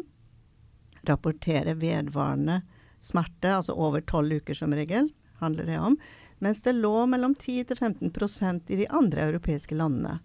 rapporterer 1.08 1.76
vedvarende 1.76 2.62
smerte, 3.02 3.50
altså 3.50 3.74
over 3.76 4.00
tolv 4.06 4.38
uker 4.40 4.56
som 4.56 4.72
regel, 4.72 5.10
handler 5.42 5.68
det 5.68 5.78
om. 5.82 5.98
Mens 6.42 6.62
det 6.64 6.74
lå 6.74 7.06
mellom 7.06 7.34
10 7.38 7.68
til 7.70 7.78
15% 7.78 8.72
i 8.74 8.80
de 8.82 8.88
andre 8.90 9.28
europeiske 9.30 9.76
landene. 9.78 10.18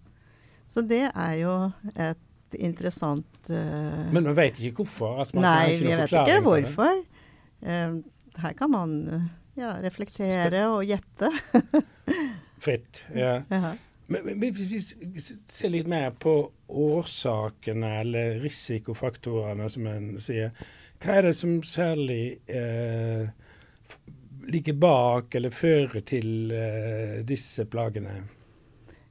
Så 0.67 0.81
det 0.83 1.05
er 1.13 1.33
jo 1.39 1.53
et 1.93 2.57
interessant 2.57 3.51
uh, 3.51 4.07
Men 4.11 4.23
man 4.23 4.35
vet 4.35 4.59
ikke 4.59 4.81
hvorfor? 4.81 5.19
Altså, 5.21 5.37
nei, 5.43 5.77
vi 5.79 5.91
vet 5.91 6.11
ikke 6.11 6.39
hvorfor. 6.43 7.03
Uh, 7.61 7.99
her 8.41 8.55
kan 8.57 8.71
man 8.73 8.95
uh, 9.11 9.27
ja, 9.59 9.75
reflektere 9.83 10.65
og 10.71 10.85
gjette. 10.87 11.31
Fritt. 12.65 13.05
ja. 13.13 13.41
ja. 13.51 13.75
Men 14.07 14.39
hvis 14.39 14.69
vi 14.71 15.19
ser 15.19 15.71
litt 15.73 15.87
mer 15.91 16.13
på 16.15 16.33
årsakene 16.67 17.89
eller 18.01 18.37
risikofaktorene, 18.39 19.67
som 19.69 19.87
en 19.91 20.13
sier. 20.23 20.53
Hva 21.03 21.17
er 21.19 21.27
det 21.27 21.33
som 21.37 21.59
særlig 21.67 22.39
eh, 22.49 23.27
ligger 24.51 24.77
bak 24.79 25.35
eller 25.35 25.53
fører 25.53 26.03
til 26.07 26.51
eh, 26.55 27.19
disse 27.27 27.65
plagene? 27.69 28.21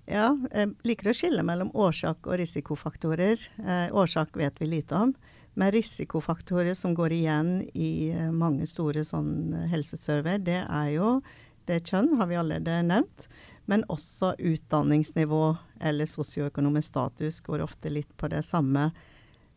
Ja, 0.07 0.31
jeg 0.53 0.75
liker 0.87 1.11
å 1.11 1.17
skille 1.17 1.43
mellom 1.47 1.73
årsak 1.75 2.29
og 2.29 2.39
risikofaktorer. 2.41 3.49
Eh, 3.59 3.89
årsak 3.91 4.39
vet 4.39 4.61
vi 4.63 4.71
lite 4.71 4.99
om. 4.99 5.17
Men 5.57 5.73
risikofaktorer 5.73 6.77
som 6.77 6.95
går 6.95 7.17
igjen 7.17 7.51
i 7.75 8.13
eh, 8.13 8.31
mange 8.31 8.69
store 8.71 9.05
sånn 9.09 9.55
helseserver, 9.73 10.39
det 10.39 10.63
er 10.63 10.95
jo 10.95 11.19
det 11.67 11.83
kjønn, 11.89 12.15
har 12.21 12.31
vi 12.31 12.39
allerede 12.39 12.81
nevnt 12.87 13.27
men 13.67 13.85
også 13.91 14.35
utdanningsnivå 14.39 15.45
eller 15.83 16.09
sosioøkonomisk 16.09 16.89
status 16.93 17.41
går 17.47 17.65
ofte 17.67 17.91
litt 17.93 18.13
på 18.17 18.31
det 18.31 18.45
samme. 18.47 18.91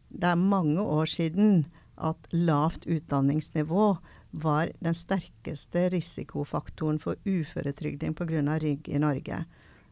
Det 0.09 0.31
er 0.31 0.41
mange 0.41 0.81
år 0.81 1.09
siden 1.09 1.67
at 1.95 2.29
lavt 2.33 2.88
utdanningsnivå 2.89 3.91
var 4.31 4.71
den 4.79 4.93
sterkeste 4.93 5.88
risikofaktoren 5.89 7.00
for 7.01 7.17
uføretrygding 7.25 8.13
pga. 8.13 8.59
rygg 8.59 8.89
i 8.89 9.00
Norge. 9.00 9.45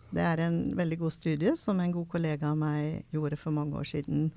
Det 0.10 0.24
er 0.24 0.40
en 0.40 0.60
veldig 0.78 1.00
god 1.00 1.14
studie 1.14 1.56
som 1.58 1.80
en 1.80 1.92
god 1.92 2.08
kollega 2.10 2.52
av 2.52 2.58
meg 2.58 3.06
gjorde 3.12 3.38
for 3.38 3.52
mange 3.52 3.76
år 3.76 3.84
siden. 3.84 4.32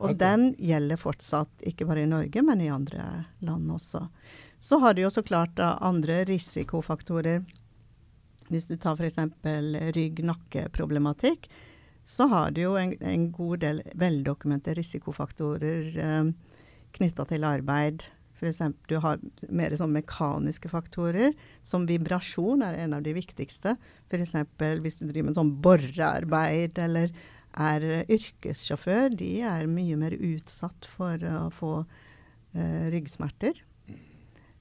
Og 0.00 0.14
okay. 0.14 0.20
den 0.22 0.54
gjelder 0.56 0.96
fortsatt, 0.96 1.50
ikke 1.66 1.84
bare 1.84 2.06
i 2.06 2.08
Norge, 2.08 2.42
men 2.42 2.60
i 2.64 2.70
andre 2.72 3.26
land 3.44 3.70
også. 3.70 4.06
Så 4.58 4.78
har 4.80 4.94
du 4.94 5.02
jo 5.02 5.10
så 5.12 5.22
klart 5.22 5.58
da 5.58 5.74
andre 5.84 6.22
risikofaktorer. 6.28 7.42
Hvis 8.48 8.64
du 8.70 8.78
tar 8.80 8.96
f.eks. 8.96 9.18
rygg-nakke-problematikk, 9.96 11.50
så 12.02 12.26
har 12.32 12.54
du 12.56 12.62
jo 12.62 12.78
en, 12.80 12.94
en 13.04 13.28
god 13.32 13.60
del 13.60 13.82
veldokumenterte 13.94 14.78
risikofaktorer 14.80 15.98
eh, 16.00 16.32
knytta 16.96 17.26
til 17.28 17.44
arbeid. 17.44 18.06
F.eks. 18.40 18.62
du 18.88 18.96
har 19.04 19.20
mer 19.52 19.74
sånn 19.76 19.92
mekaniske 19.92 20.70
faktorer, 20.72 21.34
som 21.62 21.84
vibrasjon 21.88 22.64
er 22.64 22.78
en 22.80 22.96
av 22.96 23.04
de 23.04 23.12
viktigste. 23.16 23.76
F.eks. 24.08 24.34
hvis 24.80 24.96
du 25.00 25.04
driver 25.06 25.28
med 25.28 25.36
sånn 25.38 25.52
borearbeid 25.60 26.80
eller 26.80 27.12
er 27.60 27.84
yrkessjåfør, 28.08 29.10
de 29.18 29.40
er 29.44 29.68
mye 29.68 29.98
mer 29.98 30.14
utsatt 30.16 30.86
for 30.88 31.20
å 31.26 31.48
få 31.52 31.74
eh, 32.54 32.88
ryggsmerter. 32.94 33.58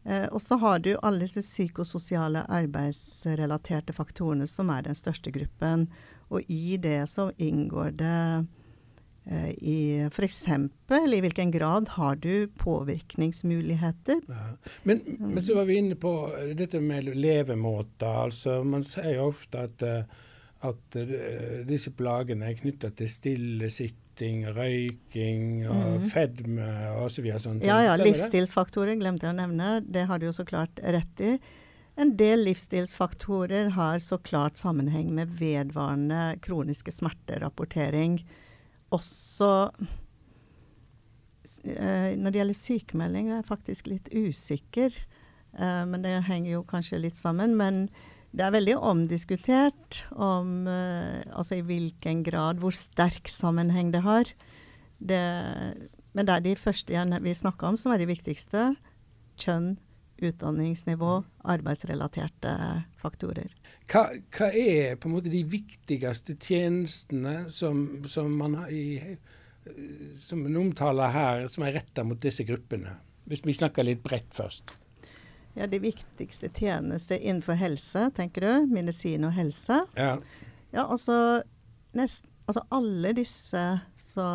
Eh, 0.03 0.25
og 0.33 0.41
så 0.41 0.57
har 0.61 0.79
du 0.83 0.95
alle 0.97 1.23
disse 1.25 1.43
psykososiale 1.45 2.45
arbeidsrelaterte 2.49 3.93
faktorene, 3.93 4.47
som 4.49 4.71
er 4.73 4.87
den 4.87 4.97
største 4.97 5.31
gruppen. 5.35 5.87
Og 6.29 6.45
i 6.49 6.77
det 6.81 7.03
så 7.11 7.29
inngår 7.37 7.93
det 7.99 8.19
i 9.57 10.07
f.eks. 10.09 10.47
i 11.13 11.21
hvilken 11.21 11.51
grad 11.51 11.89
har 11.89 12.15
du 12.15 12.47
påvirkningsmuligheter. 12.57 14.21
Ja. 14.27 14.47
Men, 14.83 15.01
men 15.19 15.43
så 15.43 15.55
var 15.55 15.69
vi 15.69 15.77
inne 15.77 15.95
på 15.95 16.13
dette 16.57 16.81
med 16.81 17.11
levemåter. 17.15 18.09
Altså, 18.25 18.63
man 18.63 18.83
sier 18.87 19.21
ofte 19.21 19.67
at, 19.69 19.85
eh, 19.85 20.25
at 20.65 20.97
eh, 20.97 21.61
disse 21.69 21.93
plagene 21.93 22.49
er 22.49 22.57
knytta 22.57 22.89
til 22.97 23.11
stillesitting, 23.11 24.47
røyking 24.57 25.69
og 25.69 26.09
fedme 26.09 26.73
osv. 27.05 27.29
Sånn 27.37 27.61
Ja, 27.67 27.83
ja, 27.85 27.95
livsstilsfaktorer 28.01 28.97
glemte 28.97 29.29
jeg 29.29 29.37
å 29.37 29.41
nevne. 29.43 29.79
Det 29.85 30.09
har 30.09 30.19
du 30.19 30.29
jo 30.31 30.35
så 30.35 30.47
klart 30.47 30.81
rett 30.81 31.25
i. 31.25 31.37
En 31.99 32.15
del 32.17 32.45
livsstilsfaktorer 32.47 33.73
har 33.75 33.99
så 33.99 34.17
klart 34.23 34.57
sammenheng 34.57 35.11
med 35.13 35.37
vedvarende 35.37 36.37
kroniske 36.41 36.93
smerterapportering. 36.95 38.21
Også 38.95 39.49
eh, 41.65 42.15
når 42.17 42.31
det 42.31 42.41
gjelder 42.41 42.57
sykemelding, 42.57 43.29
er 43.29 43.39
jeg 43.39 43.49
faktisk 43.49 43.89
litt 43.91 44.09
usikker. 44.13 44.95
Eh, 45.57 45.83
men 45.89 46.05
det 46.05 46.15
henger 46.29 46.57
jo 46.57 46.63
kanskje 46.67 47.01
litt 47.03 47.19
sammen. 47.19 47.55
Men 47.59 47.87
det 48.35 48.45
er 48.45 48.53
veldig 48.53 48.77
omdiskutert 48.85 50.03
om 50.13 50.67
eh, 50.69 51.21
altså 51.33 51.59
i 51.59 51.65
hvilken 51.65 52.23
grad, 52.27 52.61
hvor 52.61 52.75
sterk 52.75 53.29
sammenheng 53.31 53.93
det 53.95 54.03
har. 54.05 54.29
Det, 54.99 55.23
men 56.13 56.27
det 56.27 56.35
er 56.35 56.45
de 56.45 56.55
første 56.59 57.05
vi 57.23 57.33
snakka 57.33 57.71
om 57.71 57.77
som 57.79 57.93
er 57.93 58.01
de 58.01 58.09
viktigste. 58.09 58.73
Kjønn, 59.39 59.77
utdanningsnivå, 60.21 61.23
arbeidsrelaterte 61.49 62.53
faktorer. 63.01 63.53
Hva, 63.91 64.05
hva 64.35 64.49
er 64.53 64.97
på 64.99 65.09
en 65.09 65.15
måte 65.15 65.31
de 65.33 65.43
viktigste 65.47 66.35
tjenestene 66.35 67.45
som, 67.53 67.85
som 68.09 68.31
man 68.37 68.57
har 68.61 68.73
i, 68.73 69.15
som 70.19 70.45
en 70.45 70.59
omtaler 70.63 71.15
her, 71.15 71.47
som 71.51 71.65
er 71.67 71.77
retta 71.79 72.05
mot 72.07 72.19
disse 72.21 72.45
gruppene? 72.47 72.97
Hvis 73.29 73.45
vi 73.45 73.53
snakker 73.53 73.85
litt 73.85 74.03
bredt 74.03 74.31
først. 74.33 74.73
Ja, 75.53 75.67
De 75.67 75.79
viktigste 75.81 76.49
tjenester 76.49 77.17
innenfor 77.17 77.57
helse, 77.59 78.09
tenker 78.15 78.45
du? 78.45 78.73
Medisin 78.73 79.25
og 79.27 79.33
helse. 79.37 79.83
Ja. 79.97 80.17
Ja, 80.71 80.85
altså, 80.85 81.41
nest, 81.97 82.25
altså 82.45 82.63
alle 82.73 83.13
disse 83.17 83.63
så, 83.97 84.27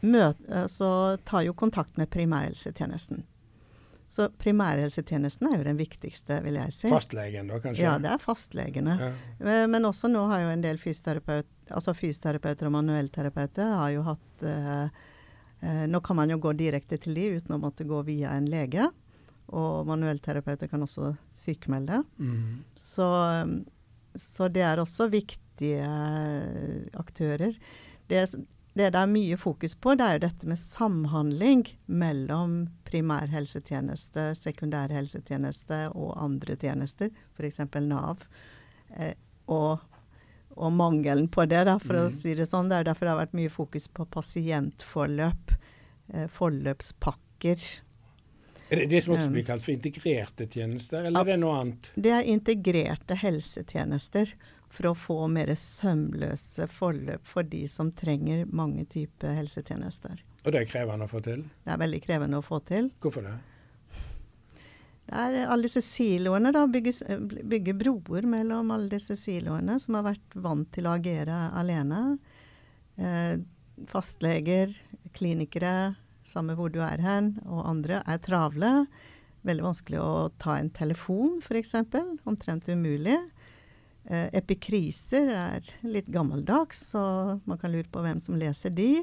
møt, 0.00 0.40
så 0.72 0.90
tar 1.28 1.44
jo 1.46 1.56
kontakt 1.56 2.00
med 2.00 2.10
primærhelsetjenesten. 2.12 3.24
Så 4.10 4.26
primærhelsetjenesten 4.42 5.46
er 5.46 5.60
jo 5.60 5.66
den 5.68 5.78
viktigste, 5.78 6.40
vil 6.42 6.56
jeg 6.58 6.74
si. 6.74 6.88
Fastlegen, 6.90 7.46
da, 7.52 7.60
kanskje? 7.62 7.84
Ja, 7.84 7.92
det 8.02 8.10
er 8.10 8.22
fastlegene. 8.22 8.96
Ja. 8.98 9.10
Eh, 9.38 9.66
Men 9.70 9.86
også 9.86 10.10
nå 10.10 10.24
har 10.32 10.42
jo 10.42 10.48
en 10.50 10.64
del 10.64 10.80
fysioterapeut, 10.82 11.46
altså 11.70 11.94
fysioterapeuter 11.94 12.66
og 12.66 12.74
manuellterapeuter 12.74 13.70
har 13.78 13.92
jo 13.94 14.02
hatt 14.08 14.42
eh, 14.42 15.04
eh, 15.62 15.84
Nå 15.86 16.00
kan 16.02 16.18
man 16.18 16.34
jo 16.34 16.40
gå 16.42 16.56
direkte 16.58 16.98
til 16.98 17.14
de 17.14 17.28
uten 17.38 17.54
å 17.54 17.60
måtte 17.62 17.86
gå 17.86 18.02
via 18.08 18.34
en 18.34 18.50
lege. 18.50 18.88
Og 19.54 19.86
manuellterapeuter 19.86 20.70
kan 20.70 20.82
også 20.82 21.12
sykemelde. 21.34 22.02
Mm. 22.18 22.64
Så, 22.78 23.06
så 24.14 24.48
det 24.50 24.62
er 24.66 24.82
også 24.82 25.06
viktige 25.10 25.86
eh, 25.86 26.90
aktører. 26.98 27.54
Det, 28.10 28.26
det 28.76 28.92
det 28.94 29.00
er 29.00 29.06
mye 29.10 29.36
fokus 29.36 29.74
på, 29.74 29.96
det 29.98 30.04
er 30.06 30.12
jo 30.18 30.22
dette 30.28 30.46
med 30.46 30.58
samhandling 30.58 31.64
mellom 31.86 32.68
primærhelsetjeneste, 32.86 34.28
sekundærhelsetjeneste 34.38 35.80
og 35.94 36.12
andre 36.22 36.56
tjenester, 36.56 37.10
f.eks. 37.36 37.58
Nav. 37.88 38.22
Eh, 38.96 39.14
og, 39.50 39.80
og 40.56 40.72
mangelen 40.72 41.28
på 41.28 41.46
det, 41.50 41.64
da, 41.66 41.78
for 41.82 41.94
å 41.94 42.04
Mhm. 42.08 42.14
si 42.14 42.34
det 42.34 42.48
sånn. 42.48 42.68
Det 42.70 42.78
er 42.78 42.84
derfor 42.92 43.06
det 43.06 43.14
har 43.16 43.26
vært 43.26 43.34
mye 43.34 43.50
fokus 43.50 43.88
på 43.88 44.06
pasientforløp, 44.06 45.54
eh, 46.14 46.26
forløpspakker. 46.28 47.80
Er 48.70 48.76
det 48.76 48.90
det 48.90 49.02
som 49.02 49.14
også 49.16 49.26
Um, 49.26 49.32
blir 49.32 49.44
kalt 49.44 49.62
for 49.64 49.72
integrerte 49.74 50.46
tjenester, 50.46 51.04
eller 51.04 51.20
er 51.20 51.24
det 51.24 51.34
abs- 51.34 51.40
noe 51.40 51.60
annet? 51.60 51.90
Det 51.96 52.12
er 52.12 52.22
integrerte 52.22 53.16
helsetjenester 53.18 54.32
for 54.70 54.90
å 54.90 54.96
få 54.96 55.18
mer 55.32 55.50
sømløse 55.58 56.68
forløp 56.70 57.26
for 57.26 57.46
de 57.46 57.64
som 57.68 57.90
trenger 57.92 58.46
mange 58.46 58.86
typer 58.90 59.34
helsetjenester. 59.34 60.22
Og 60.44 60.54
det 60.54 60.62
er 60.62 60.70
krevende 60.70 61.08
å 61.08 61.10
få 61.10 61.22
til? 61.26 61.44
Det 61.66 61.74
er 61.74 61.80
veldig 61.82 62.02
krevende 62.04 62.38
å 62.40 62.46
få 62.46 62.60
til. 62.68 62.92
Hvorfor 63.02 63.26
det? 63.26 63.36
Det 65.10 65.18
er 65.18 65.48
alle 65.50 65.66
disse 65.66 65.82
siloene, 65.82 66.52
da. 66.54 66.62
Bygge, 66.70 66.92
bygge 67.50 67.74
broer 67.74 68.28
mellom 68.30 68.70
alle 68.70 68.92
disse 68.92 69.16
siloene 69.18 69.80
som 69.82 69.98
har 69.98 70.06
vært 70.12 70.36
vant 70.38 70.70
til 70.70 70.86
å 70.86 70.94
agere 70.94 71.48
alene. 71.58 72.04
Eh, 72.94 73.40
fastleger, 73.90 74.70
klinikere, 75.16 75.96
samme 76.22 76.54
hvor 76.54 76.70
du 76.70 76.78
er 76.84 77.02
hen, 77.02 77.32
og 77.48 77.66
andre 77.66 78.04
er 78.06 78.22
travle. 78.22 78.70
Veldig 79.48 79.66
vanskelig 79.66 79.98
å 79.98 80.28
ta 80.38 80.60
en 80.60 80.70
telefon, 80.70 81.40
f.eks. 81.42 81.74
Omtrent 82.28 82.70
umulig. 82.70 83.18
Eh, 84.08 84.28
epikriser 84.40 85.28
er 85.28 85.60
litt 85.84 86.06
gammeldags, 86.10 86.86
så 86.94 87.02
man 87.44 87.58
kan 87.60 87.70
lure 87.72 87.88
på 87.92 88.00
hvem 88.02 88.20
som 88.24 88.34
leser 88.40 88.70
de. 88.74 89.02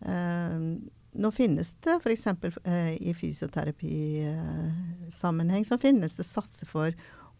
Eh, 0.00 0.58
nå 1.12 1.28
finnes 1.36 1.74
det 1.84 1.98
f.eks. 2.00 2.26
Eh, 2.64 2.94
i 2.96 3.12
fysioterapisammenheng 3.14 5.64
så 5.68 5.76
finnes 5.78 6.14
det 6.16 6.24
satser 6.26 6.66
for 6.70 6.90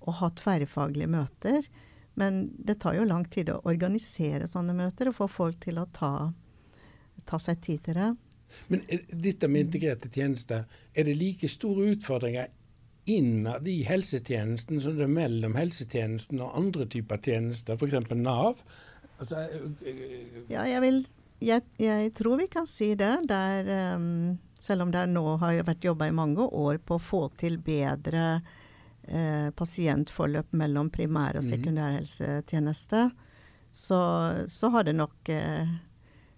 å 0.02 0.10
ha 0.20 0.28
tverrfaglige 0.36 1.08
møter. 1.10 1.64
Men 2.14 2.50
det 2.58 2.78
tar 2.82 2.94
jo 2.98 3.04
lang 3.08 3.24
tid 3.32 3.48
å 3.48 3.62
organisere 3.64 4.46
sånne 4.50 4.74
møter 4.76 5.08
og 5.08 5.16
få 5.16 5.26
folk 5.32 5.56
til 5.64 5.78
å 5.80 5.86
ta, 5.96 6.10
ta 7.24 7.38
seg 7.40 7.60
tid 7.64 7.80
til 7.86 7.94
det. 7.96 8.10
Men 8.68 8.80
er- 8.92 9.06
dette 9.08 9.48
med 9.48 9.64
integrerte 9.66 10.10
tjenester, 10.12 10.66
er 10.94 11.04
det 11.08 11.16
like 11.16 11.48
store 11.48 11.88
utfordringer 11.94 12.46
innad 13.06 13.66
i 13.68 13.82
helsetjenesten 13.82 14.80
som 14.80 14.96
det 14.96 15.04
er 15.08 15.10
mellom 15.10 15.56
helsetjenesten 15.58 16.40
og 16.40 16.54
andre 16.58 16.86
typer 16.86 17.18
tjenester, 17.18 17.74
f.eks. 17.74 18.10
Nav? 18.14 18.60
Altså, 19.18 19.42
øh, 19.46 20.44
Ja, 20.50 20.62
jeg 20.66 20.80
vil 20.84 21.00
jeg, 21.42 21.62
jeg 21.82 22.12
tror 22.14 22.36
vi 22.38 22.46
kan 22.46 22.66
si 22.70 22.92
det. 22.94 23.16
Der, 23.26 23.66
um, 23.96 24.38
selv 24.62 24.82
om 24.84 24.92
det 24.94 25.08
nå 25.10 25.24
har 25.42 25.58
vært 25.66 25.82
jobba 25.82 26.06
i 26.06 26.14
mange 26.14 26.44
år 26.46 26.78
på 26.86 26.94
å 26.98 27.02
få 27.02 27.22
til 27.38 27.56
bedre 27.58 28.40
uh, 29.10 29.48
pasientforløp 29.58 30.52
mellom 30.54 30.90
primær- 30.94 31.36
og 31.40 31.42
Mhm. 31.42 31.50
sekundærhelsetjeneste, 31.50 33.10
så, 33.72 33.98
så 34.46 34.68
har 34.70 34.84
det 34.84 34.94
nok 34.94 35.28
uh, 35.34 35.66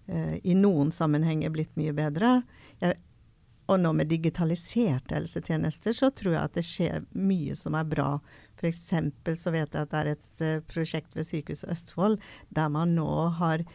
uh, 0.09 0.35
i 0.43 0.55
noen 0.57 0.89
sammenhenger 0.91 1.49
blitt 1.53 1.75
mye 1.77 1.93
bedre. 1.93 2.39
Jeg, 2.81 2.97
og 3.65 3.79
nå 3.81 3.91
med 3.97 4.09
digitaliserte 4.11 5.17
helsetjenester, 5.17 5.95
så 5.97 6.11
tror 6.13 6.35
jeg 6.35 6.43
at 6.43 6.57
det 6.57 6.65
skjer 6.67 7.05
mye 7.17 7.55
som 7.57 7.77
er 7.77 7.87
bra. 7.89 8.09
F.eks. 8.59 8.91
så 9.41 9.53
vet 9.55 9.73
jeg 9.73 9.81
at 9.81 9.91
det 9.91 10.01
er 10.01 10.11
et 10.13 10.45
eh, 10.45 10.63
prosjekt 10.69 11.17
ved 11.17 11.27
Sykehuset 11.27 11.71
Østfold 11.73 12.19
der 12.55 12.71
man 12.73 12.97
nå 12.97 13.09
har 13.41 13.65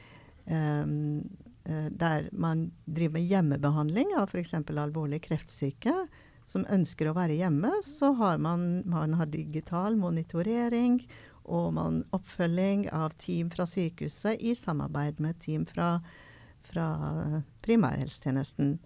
Um, 0.51 1.29
der 2.01 2.25
man 2.33 2.71
driver 2.89 3.13
med 3.19 3.27
hjemmebehandling 3.29 4.15
av 4.19 4.33
f.eks. 4.33 4.55
alvorlig 4.57 5.21
kreftsyke 5.23 5.93
som 6.51 6.65
ønsker 6.73 7.11
å 7.11 7.15
være 7.15 7.37
hjemme, 7.39 7.71
så 7.87 8.13
har 8.19 8.41
man, 8.43 8.83
man 8.89 9.15
har 9.21 9.31
digital 9.31 9.99
monitorering 10.01 10.99
og 11.51 11.75
man 11.77 12.01
oppfølging 12.17 12.89
av 12.95 13.15
team 13.23 13.51
fra 13.53 13.67
sykehuset 13.69 14.43
i 14.43 14.55
samarbeid 14.59 15.21
med 15.23 15.39
team 15.43 15.67
fra, 15.69 15.99
fra 16.67 16.89
primærhelsetjenesten. 17.65 18.79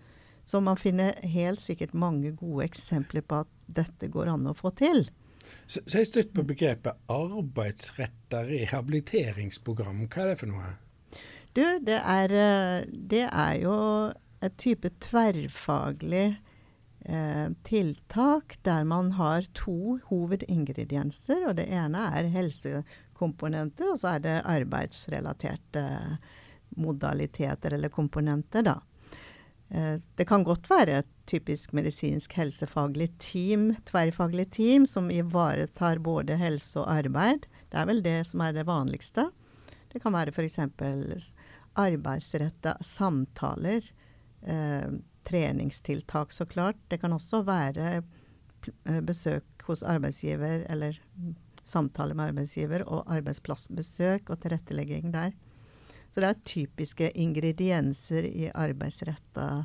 Så 0.45 0.61
man 0.61 0.77
finner 0.77 1.17
helt 1.25 1.63
sikkert 1.63 1.95
mange 1.97 2.35
gode 2.37 2.67
eksempler 2.69 3.25
på 3.25 3.43
at 3.45 3.53
dette 3.67 4.11
går 4.13 4.33
an 4.35 4.51
å 4.51 4.57
få 4.57 4.75
til. 4.77 5.07
Så, 5.67 5.81
så 5.87 6.01
jeg 6.01 6.09
støtt 6.09 6.33
på 6.37 6.45
begrepet 6.47 7.01
arbeidsretta 7.13 8.45
rehabiliteringsprogram. 8.49 10.05
Hva 10.09 10.25
er 10.25 10.33
det 10.33 10.41
for 10.41 10.53
noe? 10.53 10.73
Du, 11.55 11.63
det 11.87 12.01
er, 12.01 12.35
eh, 12.35 12.87
det 12.91 13.27
er 13.29 13.59
jo 13.63 13.77
et 14.45 14.57
type 14.61 14.91
tverrfaglig 15.05 16.27
eh, 17.07 17.49
tiltak 17.65 18.57
der 18.67 18.89
man 18.89 19.13
har 19.19 19.47
to 19.57 19.99
hovedingredienser. 20.11 21.47
og 21.49 21.61
Det 21.61 21.69
ene 21.71 22.09
er 22.19 22.33
helsekomponenter, 22.35 23.93
og 23.93 24.01
så 24.03 24.17
er 24.17 24.25
det 24.25 24.41
arbeidsrelaterte 24.57 25.85
modaliteter 26.75 27.77
eller 27.77 27.93
komponenter. 27.95 28.67
da. 28.67 28.81
Eh, 29.71 29.97
det 30.17 30.27
kan 30.29 30.45
godt 30.45 30.69
være 30.71 31.01
et 31.01 31.11
typisk 31.29 31.73
medisinsk 31.77 32.35
helsefaglig 32.37 33.09
team, 33.23 33.73
tverrfaglig 33.89 34.51
team, 34.53 34.87
som 34.87 35.11
ivaretar 35.11 36.03
både 36.05 36.37
helse 36.41 36.83
og 36.83 36.91
arbeid. 36.99 37.49
Det 37.73 37.81
er 37.81 37.89
vel 37.89 38.03
det 38.05 38.19
som 38.29 38.45
er 38.45 38.55
det 38.57 38.67
vanligste. 38.69 39.31
Det 39.93 40.03
kan 40.03 40.15
være 40.15 40.35
f.eks. 40.35 40.61
arbeidsretta 41.79 42.77
samtaler. 42.83 43.87
Eh, 44.43 44.91
treningstiltak, 45.25 46.33
så 46.33 46.45
klart. 46.47 46.77
Det 46.89 47.01
kan 47.01 47.13
også 47.13 47.43
være 47.47 48.03
eh, 48.03 49.01
besøk 49.01 49.65
hos 49.65 49.83
arbeidsgiver, 49.83 50.67
eller 50.69 50.99
samtale 51.65 52.15
med 52.15 52.35
arbeidsgiver, 52.35 52.85
og 52.85 53.09
arbeidsplassbesøk 53.09 54.29
og 54.29 54.43
tilrettelegging 54.43 55.15
der. 55.15 55.33
Så 56.15 56.23
det 56.23 56.29
er 56.29 56.45
typiske 56.47 57.09
ingredienser 57.19 58.23
i 58.29 58.47
arbeidsretta 58.55 59.65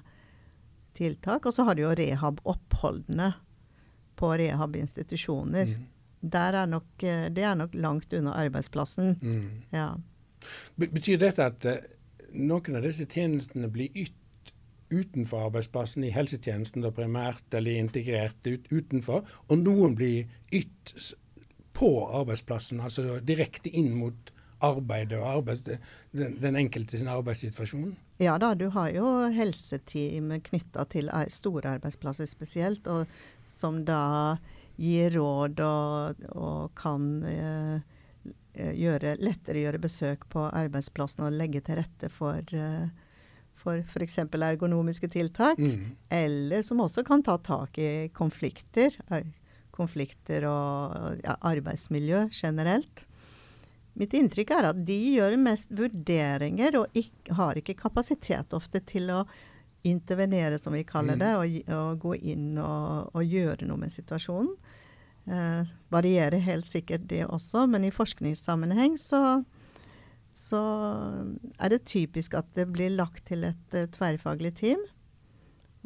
tiltak. 0.98 1.46
Og 1.46 1.54
så 1.54 1.68
har 1.68 1.78
du 1.78 1.84
jo 1.84 1.92
rehab-oppholdene 1.94 3.28
på 4.18 4.32
rehab-institusjoner. 4.42 5.76
Mm. 5.76 5.84
Er 6.34 6.66
nok, 6.68 7.04
eh, 7.04 7.28
det 7.30 7.44
er 7.46 7.56
nok 7.56 7.76
langt 7.78 8.14
unna 8.14 8.34
arbeidsplassen. 8.42 9.14
Mm. 9.22 9.62
Ja. 9.72 9.92
Betyr 10.76 11.22
dette 11.22 11.46
at 11.46 11.68
uh, 11.70 11.78
noen 12.34 12.80
av 12.80 12.88
disse 12.88 13.06
tjenestene 13.06 13.70
blir 13.72 13.94
ytt 13.94 14.18
utenfor 14.90 15.52
arbeidsplassen, 15.52 16.04
i 16.04 16.12
helsetjenesten 16.16 16.82
da 16.82 16.90
primært, 16.90 17.46
eller 17.54 17.78
integrert 17.78 18.48
ut, 18.50 18.66
utenfor, 18.74 19.22
og 19.22 19.62
noen 19.62 19.94
blir 19.94 20.26
ytt 20.50 20.96
på 21.78 21.92
arbeidsplassen, 22.10 22.82
altså 22.82 23.20
direkte 23.22 23.70
inn 23.70 23.94
mot 24.02 24.34
arbeidet 24.66 25.20
og 25.20 25.28
arbeids, 25.38 25.64
den, 25.66 26.38
den 26.42 26.58
enkelte 26.60 27.00
sin 27.00 27.12
arbeidssituasjon? 27.12 27.94
Ja 28.20 28.38
da, 28.42 28.54
du 28.56 28.68
har 28.76 28.90
jo 28.92 29.12
helseteam 29.32 30.34
knytta 30.50 30.86
til 30.92 31.12
store 31.32 31.78
arbeidsplasser 31.78 32.28
spesielt, 32.28 32.88
og 32.88 33.08
som 33.48 33.84
da 33.88 34.38
gir 34.80 35.16
råd 35.16 35.60
og, 35.64 36.26
og 36.36 36.72
kan 36.80 37.10
eh, 37.28 37.80
eh 38.60 38.74
gjøre, 38.76 39.18
lettere 39.20 39.64
gjøre 39.64 39.84
besøk 39.84 40.26
på 40.32 40.48
arbeidsplassen 40.48 41.24
og 41.28 41.36
legge 41.36 41.62
til 41.64 41.80
rette 41.80 42.12
for 42.12 42.44
eh, 42.56 42.90
for 43.60 43.84
f.eks. 43.84 44.18
ergonomiske 44.24 45.10
tiltak, 45.12 45.60
mm. 45.60 45.86
eller 46.10 46.64
som 46.66 46.80
også 46.84 47.04
kan 47.08 47.24
ta 47.26 47.38
tak 47.44 47.78
i 47.82 48.10
konflikter. 48.16 48.96
Konflikter 49.76 50.48
og 50.48 51.20
ja, 51.24 51.36
arbeidsmiljø 51.52 52.28
generelt. 52.36 53.06
Mitt 53.98 54.14
inntrykk 54.16 54.52
er 54.56 54.70
at 54.70 54.82
de 54.86 54.98
gjør 55.16 55.38
mest 55.42 55.72
vurderinger 55.76 56.78
og 56.80 56.98
ikke, 56.98 57.36
har 57.36 57.58
ikke 57.60 57.78
kapasitet 57.80 58.54
ofte 58.56 58.82
til 58.88 59.10
å 59.12 59.24
intervenere, 59.88 60.60
som 60.60 60.76
vi 60.76 60.84
kaller 60.84 61.16
mm. 61.16 61.24
det, 61.24 61.32
og, 61.36 61.74
og 61.76 62.04
gå 62.04 62.16
inn 62.34 62.60
og, 62.60 63.10
og, 63.14 63.24
gjøre 63.24 63.68
noe 63.70 63.80
med 63.86 63.94
situasjonen. 63.94 64.54
Eh, 65.30 65.72
varierer 65.94 66.42
helt 66.44 66.68
sikkert 66.68 67.08
det 67.10 67.26
også, 67.28 67.66
men 67.70 67.86
i 67.88 67.94
forskningssammenheng 67.94 68.98
så, 69.00 69.42
så 70.36 70.62
er 71.60 71.74
det 71.74 71.86
typisk 71.90 72.38
at 72.40 72.52
det 72.58 72.70
blir 72.74 72.96
lagt 72.96 73.28
til 73.30 73.46
et 73.52 73.76
uh, 73.78 73.86
tverrfaglig 73.94 74.56
team. 74.60 74.82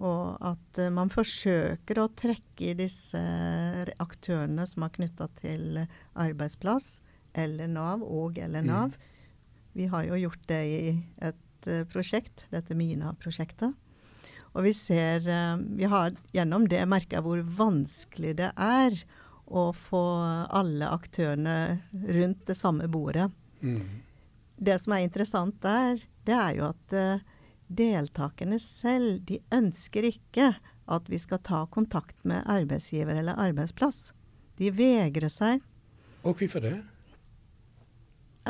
Og 0.01 0.39
at 0.41 0.79
uh, 0.81 0.89
man 0.93 1.11
forsøker 1.13 2.01
å 2.01 2.09
trekke 2.17 2.71
i 2.71 2.77
disse 2.77 3.23
aktørene 4.01 4.65
som 4.69 4.87
er 4.87 4.95
knytta 4.95 5.29
til 5.41 5.83
arbeidsplass, 6.17 6.95
eller 7.33 7.69
Nav, 7.71 8.03
og 8.03 8.37
eller 8.37 8.63
mm. 8.63 8.69
Nav. 8.69 8.93
Mm. 8.93 9.09
Vi 9.73 9.87
har 9.89 10.05
jo 10.05 10.19
gjort 10.21 10.47
det 10.49 10.61
i 10.69 10.93
et 11.25 11.67
uh, 11.69 11.81
prosjekt, 11.89 12.45
dette 12.53 12.77
Mina-prosjektet. 12.77 13.73
Og 14.53 14.67
vi 14.67 14.73
ser 14.77 15.25
uh, 15.25 15.57
Vi 15.57 15.89
har 15.89 16.13
gjennom 16.35 16.67
det 16.69 16.83
merka 16.89 17.23
hvor 17.25 17.41
vanskelig 17.41 18.35
det 18.41 18.51
er 18.53 18.97
å 19.53 19.69
få 19.75 20.03
alle 20.55 20.87
aktørene 20.87 21.55
rundt 21.91 22.45
det 22.47 22.55
samme 22.57 22.87
bordet. 22.89 23.27
Mm. 23.61 24.01
Det 24.63 24.77
som 24.79 24.95
er 24.95 25.03
interessant 25.05 25.57
der, 25.65 25.99
det 26.23 26.37
er 26.37 26.53
jo 26.57 26.69
at 26.69 26.95
uh, 26.95 27.25
deltakerne 27.67 28.59
selv, 28.61 29.23
de 29.27 29.41
ønsker 29.53 30.07
ikke 30.13 30.53
at 30.85 31.09
vi 31.09 31.19
skal 31.19 31.41
ta 31.43 31.63
kontakt 31.71 32.23
med 32.27 32.45
arbeidsgiver 32.49 33.15
eller 33.15 33.39
arbeidsplass. 33.39 34.11
De 34.59 34.69
vegrer 34.73 35.31
seg. 35.31 35.63
Og 36.23 36.37
hvorfor 36.39 36.63
det? 36.63 36.77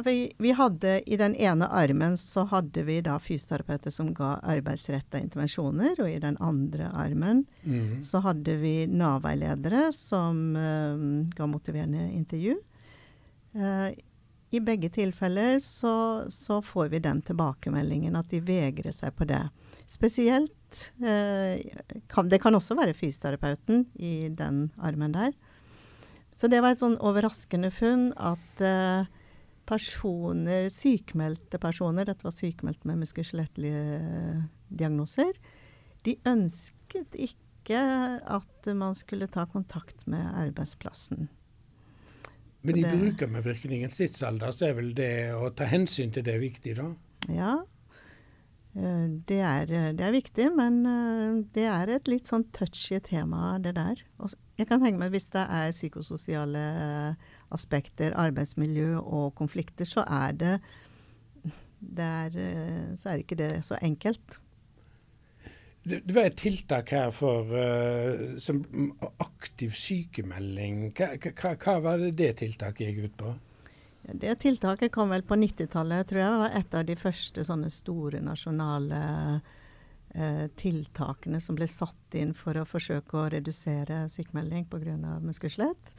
Vi, 0.01 0.34
vi, 0.38 0.51
hadde 0.51 1.10
I 1.10 1.17
den 1.17 1.36
ene 1.36 1.67
armen 1.67 2.17
så 2.17 2.47
hadde 2.49 2.82
vi 2.84 2.97
da 3.06 3.19
fysioterapeuter 3.21 3.93
som 3.93 4.10
ga 4.13 4.39
arbeidsretta 4.41 5.21
intervensjoner, 5.21 5.93
og 6.01 6.10
i 6.10 6.21
den 6.21 6.38
andre 6.41 6.88
armen 6.97 7.43
mm. 7.62 8.01
så 8.01 8.23
hadde 8.25 8.58
vi 8.63 8.88
Nav-veiledere 8.89 9.91
som 9.93 10.58
uh, 10.58 11.29
ga 11.38 11.49
motiverende 11.49 12.08
intervju. 12.10 12.58
Uh, 13.53 13.93
I 14.49 14.65
begge 14.65 14.89
tilfeller 14.89 15.62
så, 15.62 16.25
så, 16.29 16.62
får 16.65 16.89
vi 16.89 17.06
den 17.06 17.21
tilbakemeldingen 17.21 18.17
at 18.17 18.34
de 18.34 18.41
vegrer 18.41 18.97
seg 18.97 19.13
på 19.13 19.29
det. 19.29 19.45
Spesielt 19.86 20.88
uh, 21.06 21.62
kan, 22.10 22.34
Det 22.34 22.41
kan 22.41 22.58
også 22.58 22.82
være 22.82 22.97
fysioterapeuten 22.97 23.91
i 23.93 24.32
den 24.34 24.71
armen 24.82 25.13
der. 25.13 25.36
Så 26.34 26.49
det 26.49 26.65
var 26.65 26.73
et 26.73 26.82
sånn 26.82 26.97
overraskende 26.97 27.69
funn 27.69 28.10
at 28.17 28.63
personer, 29.73 30.69
sykmeldte 30.73 31.59
personer, 31.62 32.07
dette 32.07 32.25
var 32.25 32.36
sykmeldte 32.36 32.89
med 32.89 33.01
muskel-skjelettlige 33.01 34.43
diagnoser, 34.69 35.33
de 36.05 36.17
ønsket 36.29 37.17
ikke 37.17 37.79
at 37.79 38.73
man 38.75 38.95
skulle 38.97 39.29
ta 39.31 39.47
kontakt 39.49 40.05
med 40.12 40.25
arbeidsplassen. 40.45 41.29
Men 42.63 42.79
i 42.79 42.83
brukermedvirkningens 42.88 43.99
tidsalder 43.99 44.53
så 44.55 44.69
er 44.69 44.75
vel 44.77 44.91
det 44.95 45.13
å 45.36 45.49
ta 45.55 45.67
hensyn 45.67 46.13
til 46.15 46.23
det 46.23 46.38
viktig, 46.39 46.77
da? 46.79 46.86
Ja, 47.27 47.55
eh, 48.77 49.07
det 49.27 49.39
er, 49.43 49.73
det 49.97 50.05
er 50.07 50.15
viktig, 50.15 50.47
men 50.55 50.79
eh, 50.88 51.41
det 51.55 51.67
er 51.67 51.91
et 51.97 52.07
litt 52.12 52.31
sånn 52.31 52.45
touchy 52.55 53.01
tema, 53.03 53.57
det 53.63 53.75
der. 53.79 53.99
Jeg 54.59 54.69
kan 54.69 54.79
tenke 54.83 55.01
meg 55.01 55.12
hvis 55.12 55.27
det 55.36 55.43
er 55.43 55.75
psykososiale 55.75 56.63
aspekter, 57.53 58.15
arbeidsmiljø 58.19 58.97
og 58.99 59.33
konflikter, 59.35 59.87
så 59.87 60.05
er 60.07 60.39
det, 60.39 60.53
det 61.79 62.07
er, 62.07 62.39
eh, 62.39 62.89
så 62.99 63.13
er 63.13 63.23
ikke 63.23 63.39
det 63.39 63.51
så 63.65 63.77
enkelt. 63.81 64.39
Det, 65.83 65.99
det 66.07 66.15
var 66.15 66.29
et 66.29 66.37
tiltak 66.39 66.93
her 66.95 67.09
for 67.11 67.49
uh, 67.51 68.37
som 68.39 68.61
aktiv 69.19 69.73
sykemelding. 69.75 70.85
Hva, 70.95 71.09
hva, 71.19 71.55
hva, 71.59 71.73
var 71.83 71.99
det 71.99 72.13
det 72.21 72.29
tiltaket 72.39 72.87
gikk 72.87 73.09
ut 73.09 73.17
på? 73.19 73.33
Ja, 74.03 74.15
det 74.21 74.37
tiltaket 74.43 74.93
kom 74.95 75.11
vel 75.11 75.25
på 75.27 75.35
90-tallet, 75.39 76.07
tror 76.07 76.21
jeg. 76.21 76.31
Det 76.31 76.39
var 76.45 76.55
et 76.61 76.79
av 76.79 76.87
de 76.87 76.95
første 76.99 77.43
sånne 77.49 77.71
store 77.71 78.23
nasjonale 78.23 79.01
uh, 80.15 80.47
tiltakene 80.55 81.43
som 81.43 81.59
ble 81.59 81.67
satt 81.67 82.15
inn 82.19 82.31
for 82.37 82.55
å 82.59 82.67
forsøke 82.67 83.19
å 83.19 83.29
redusere 83.35 84.05
sykemelding 84.13 84.69
pga. 84.71 85.17
muskelskjelett. 85.19 85.95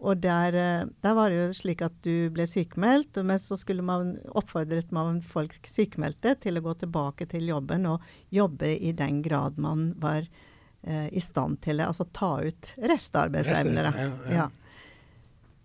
Og 0.00 0.20
der, 0.22 0.54
eh, 0.56 0.86
der, 1.04 1.14
var 1.16 1.30
det 1.30 1.40
jo 1.40 1.48
slik 1.56 1.82
at 1.84 1.96
du 2.04 2.30
ble 2.32 2.46
sykemeldt, 2.48 3.20
men 3.26 3.40
så 3.40 3.58
skulle 3.60 3.84
man 3.84 4.14
oppfordret 4.32 4.92
man 4.96 5.20
folk 5.24 5.58
sykemeldte 5.68 6.36
til 6.40 6.56
å 6.56 6.64
gå 6.64 6.76
tilbake 6.84 7.28
til 7.28 7.50
jobben 7.50 7.88
og 7.90 8.06
jobbe 8.32 8.72
i 8.78 8.94
den 8.96 9.20
grad 9.24 9.60
man 9.60 9.90
var 10.00 10.24
eh, 10.24 11.08
i 11.12 11.20
stand 11.20 11.60
til 11.66 11.82
det. 11.82 11.90
Altså 11.90 12.08
ta 12.16 12.38
ut 12.40 12.72
restarbeidsevner. 12.80 13.90
Ja, 13.90 14.08
ja. 14.08 14.38
ja. 14.38 14.48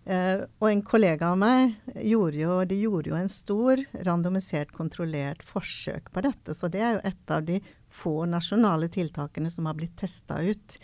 eh, 0.04 0.44
og 0.60 0.68
en 0.68 0.84
kollega 0.84 1.32
av 1.32 1.40
meg 1.40 1.72
gjorde 1.96 2.42
jo, 2.42 2.60
de 2.68 2.80
gjorde 2.82 3.14
jo 3.14 3.18
en 3.22 3.32
stor 3.32 3.86
randomisert, 4.04 4.76
kontrollert 4.76 5.48
forsøk 5.48 6.12
på 6.12 6.26
dette. 6.28 6.52
Så 6.52 6.68
det 6.68 6.84
er 6.84 6.98
jo 6.98 7.04
et 7.08 7.32
av 7.32 7.48
de 7.48 7.62
få 7.88 8.18
nasjonale 8.28 8.92
tiltakene 8.92 9.48
som 9.48 9.64
har 9.70 9.80
blitt 9.80 9.96
testa 9.96 10.42
ut 10.44 10.76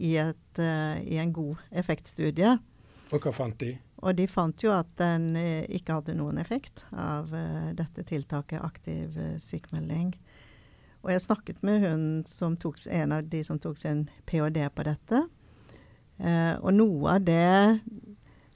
i, 0.00 0.14
et, 0.16 0.58
uh, 0.62 0.96
i 1.02 1.18
en 1.20 1.32
god 1.34 1.58
effektstudie. 1.76 2.54
Og 3.10 3.24
hva 3.24 3.32
fant 3.34 3.56
de? 3.58 3.74
Og 4.00 4.16
de 4.16 4.26
fant 4.30 4.62
jo 4.64 4.72
at 4.72 4.90
den 5.00 5.34
eh, 5.36 5.66
ikke 5.76 5.98
hadde 5.98 6.16
noen 6.16 6.38
effekt 6.40 6.84
av 6.94 7.32
uh, 7.34 7.72
dette 7.76 8.04
tiltaket 8.08 8.62
aktiv 8.62 9.16
uh, 9.18 9.34
sykemelding. 9.42 10.14
Og 11.00 11.12
jeg 11.14 11.24
snakket 11.24 11.60
med 11.64 11.84
hun 11.84 12.06
som 12.28 12.56
tok, 12.60 12.80
en 12.86 13.12
av 13.16 13.28
de 13.32 13.42
som 13.44 13.58
tok 13.60 13.78
sin 13.80 14.06
ph.d. 14.28 14.66
på 14.76 14.86
dette. 14.86 15.24
Eh, 16.20 16.54
og 16.60 16.74
noe 16.76 17.16
av 17.16 17.24
det 17.24 17.80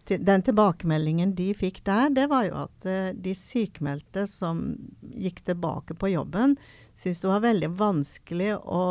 Den 0.04 0.42
tilbakemeldingen 0.44 1.30
de 1.32 1.46
fikk 1.56 1.80
der, 1.86 2.10
det 2.12 2.26
var 2.28 2.44
jo 2.44 2.58
at 2.66 2.88
eh, 2.88 3.14
de 3.16 3.32
sykmeldte 3.32 4.26
som 4.28 4.74
gikk 5.00 5.40
tilbake 5.46 5.96
på 5.96 6.10
jobben, 6.12 6.58
syntes 6.92 7.22
det 7.22 7.30
var 7.30 7.46
veldig 7.46 7.70
vanskelig 7.78 8.50
å, 8.60 8.82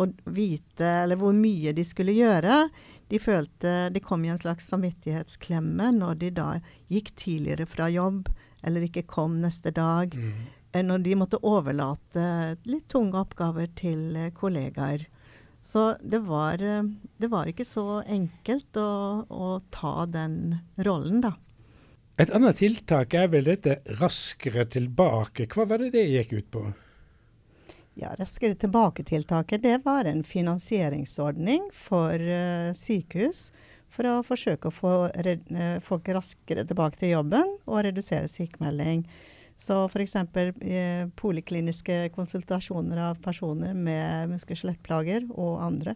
å 0.00 0.06
vite 0.24 0.88
eller 1.02 1.20
hvor 1.20 1.36
mye 1.36 1.74
de 1.76 1.84
skulle 1.84 2.16
gjøre. 2.16 2.62
De 3.14 3.20
følte 3.22 3.72
de 3.94 4.02
kom 4.02 4.24
i 4.26 4.32
en 4.32 4.40
slags 4.40 4.66
samvittighetsklemme 4.72 5.92
når 6.00 6.18
de 6.18 6.30
da 6.34 6.48
gikk 6.90 7.12
tidligere 7.20 7.68
fra 7.70 7.86
jobb 7.92 8.26
eller 8.66 8.88
ikke 8.88 9.04
kom 9.06 9.36
neste 9.44 9.70
dag. 9.74 10.16
Mm. 10.18 10.46
Når 10.88 11.04
de 11.04 11.12
måtte 11.20 11.38
overlate 11.46 12.24
litt 12.66 12.88
tunge 12.90 13.20
oppgaver 13.20 13.68
til 13.78 14.16
kollegaer. 14.34 15.04
Så 15.64 15.96
det 16.02 16.18
var, 16.26 16.58
eh, 16.62 16.82
det 17.16 17.30
var 17.30 17.48
ikke 17.48 17.64
så 17.64 18.02
enkelt 18.02 18.76
å, 18.76 19.24
å, 19.30 19.50
ta 19.72 20.04
den 20.10 20.58
rollen, 20.84 21.22
da. 21.24 21.36
Et 22.20 22.30
annet 22.34 22.58
tiltak 22.60 23.14
er 23.16 23.30
vel 23.32 23.48
dette 23.48 23.78
Raskere 24.00 24.66
tilbake. 24.70 25.46
Hva 25.54 25.64
var 25.70 25.80
det 25.80 25.94
det 25.94 26.04
gikk 26.10 26.34
ut 26.36 26.50
på? 26.52 26.66
Ja, 27.94 28.10
Raskere 28.18 28.56
tilbake-tiltaket 28.58 29.62
det 29.62 29.76
var 29.84 30.08
en 30.10 30.24
finansieringsordning 30.26 31.68
for 31.72 32.18
uh, 32.18 32.72
sykehus. 32.74 33.52
For 33.94 34.10
å 34.10 34.16
forsøke 34.26 34.70
å 34.70 34.74
få 34.74 34.94
uh, 35.06 35.78
folk 35.84 36.10
raskere 36.10 36.64
tilbake 36.66 36.98
til 36.98 37.14
jobben 37.14 37.54
og 37.68 37.84
redusere 37.86 38.26
sykemelding. 38.30 39.06
Så 39.56 39.84
f.eks. 39.86 40.16
Eh, 40.16 41.06
polikliniske 41.16 42.08
konsultasjoner 42.14 42.98
av 43.10 43.20
personer 43.22 43.74
med 43.74 44.32
muskel- 44.32 44.56
og 44.56 44.62
skjelettplager 44.62 45.28
og 45.30 45.62
andre. 45.62 45.94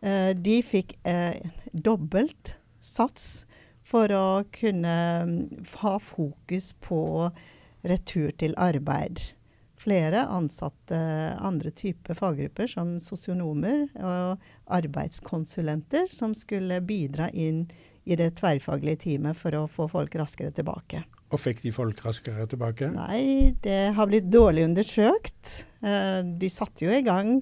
Eh, 0.00 0.30
de 0.38 0.60
fikk 0.62 0.94
eh, 1.08 1.42
dobbelt 1.72 2.54
sats 2.80 3.44
for 3.82 4.12
å 4.14 4.44
kunne 4.54 4.94
mm, 5.26 5.40
ha 5.82 5.96
fokus 5.98 6.70
på 6.84 7.00
retur 7.82 8.30
til 8.38 8.54
arbeid. 8.60 9.20
Flere 9.88 10.26
ansatte 10.28 10.96
andre 11.40 11.72
typer 11.72 12.18
faggrupper, 12.18 12.68
som 12.68 12.98
sosionomer 13.00 13.86
og 13.96 14.48
arbeidskonsulenter, 14.76 16.10
som 16.12 16.34
skulle 16.36 16.82
bidra 16.84 17.30
inn 17.32 17.64
i 18.08 18.16
det 18.16 18.34
tverrfaglige 18.38 19.02
teamet 19.04 19.36
for 19.36 19.56
å 19.56 19.66
få 19.68 19.88
folk 19.92 20.16
raskere 20.20 20.52
tilbake. 20.52 21.02
Og 21.32 21.40
fikk 21.40 21.60
de 21.64 21.72
folk 21.72 22.00
raskere 22.04 22.46
tilbake? 22.48 22.88
Nei, 22.94 23.54
det 23.64 23.94
har 23.96 24.08
blitt 24.08 24.30
dårlig 24.32 24.64
undersøkt. 24.70 25.62
Eh, 25.84 26.20
de 26.24 26.52
satte 26.52 26.86
jo 26.86 26.92
i 26.92 27.04
gang 27.04 27.38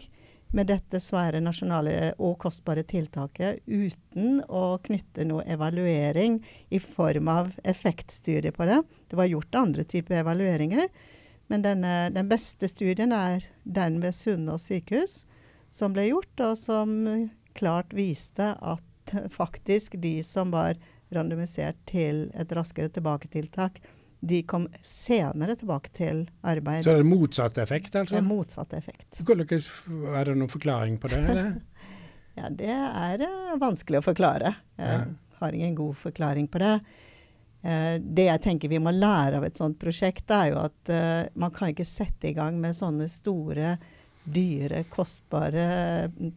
med 0.54 0.70
dette 0.70 0.98
svære 1.02 1.42
nasjonale 1.42 2.14
og 2.22 2.36
kostbare 2.42 2.82
tiltaket 2.86 3.62
uten 3.66 4.40
å 4.46 4.78
knytte 4.82 5.26
noe 5.28 5.44
evaluering 5.50 6.38
i 6.70 6.80
form 6.82 7.30
av 7.30 7.52
effektstyre 7.66 8.54
på 8.54 8.66
det. 8.68 8.80
Det 9.10 9.18
var 9.18 9.30
gjort 9.30 9.58
andre 9.62 9.86
typer 9.86 10.22
evalueringer, 10.22 10.88
men 11.52 11.62
denne, 11.62 11.94
den 12.14 12.28
beste 12.30 12.68
studien 12.70 13.14
er 13.14 13.44
den 13.62 14.00
ved 14.02 14.14
Sunnaas 14.16 14.66
sykehus, 14.70 15.24
som 15.70 15.94
ble 15.94 16.08
gjort, 16.08 16.34
og 16.42 16.56
som 16.58 16.96
klart 17.56 17.94
viste 17.96 18.52
at 18.54 19.14
faktisk 19.30 19.94
de 20.02 20.18
som 20.26 20.50
var 20.54 20.78
randomisert 21.14 21.78
til 21.86 22.26
et 22.34 22.52
raskere 22.56 22.90
tilbaketiltak. 22.92 23.78
De 24.26 24.40
kom 24.48 24.66
senere 24.82 25.54
tilbake 25.60 25.92
til 25.94 26.24
arbeid. 26.42 26.84
Så 26.84 26.96
det 26.96 27.04
er 27.04 27.08
motsatt 27.08 27.58
effekt, 27.62 27.94
altså? 27.94 28.16
Det 28.16 28.22
er 28.22 28.26
motsatt 28.26 28.74
effekt. 28.74 29.20
Er 29.20 30.30
det 30.30 30.34
noen 30.34 30.50
forklaring 30.50 30.96
på 30.98 31.12
det? 31.12 31.20
eller? 31.22 31.52
ja, 32.38 32.50
det 32.50 32.72
er 32.72 33.26
uh, 33.28 33.54
vanskelig 33.60 34.00
å 34.00 34.06
forklare. 34.08 34.56
Jeg 34.80 35.02
ja. 35.04 35.04
har 35.42 35.58
ingen 35.58 35.76
god 35.78 36.00
forklaring 36.00 36.48
på 36.50 36.64
det. 36.64 36.74
Uh, 37.66 37.96
det 37.98 38.28
jeg 38.28 38.42
tenker 38.44 38.70
vi 38.70 38.78
må 38.82 38.92
lære 38.94 39.40
av 39.40 39.46
et 39.48 39.58
sånt 39.58 39.78
prosjekt, 39.80 40.30
er 40.30 40.52
jo 40.52 40.60
at 40.62 40.92
uh, 40.92 41.26
man 41.34 41.54
kan 41.54 41.72
ikke 41.72 41.88
sette 41.88 42.30
i 42.30 42.36
gang 42.36 42.60
med 42.62 42.76
sånne 42.78 43.08
store, 43.10 43.76
dyre, 44.26 44.84
kostbare 44.90 45.66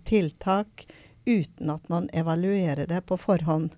tiltak 0.05 0.87
uten 1.29 1.69
at 1.73 1.85
man 1.89 2.09
evaluerer 2.17 2.89
det 2.89 3.03
på 3.09 3.17
forhånd. 3.19 3.75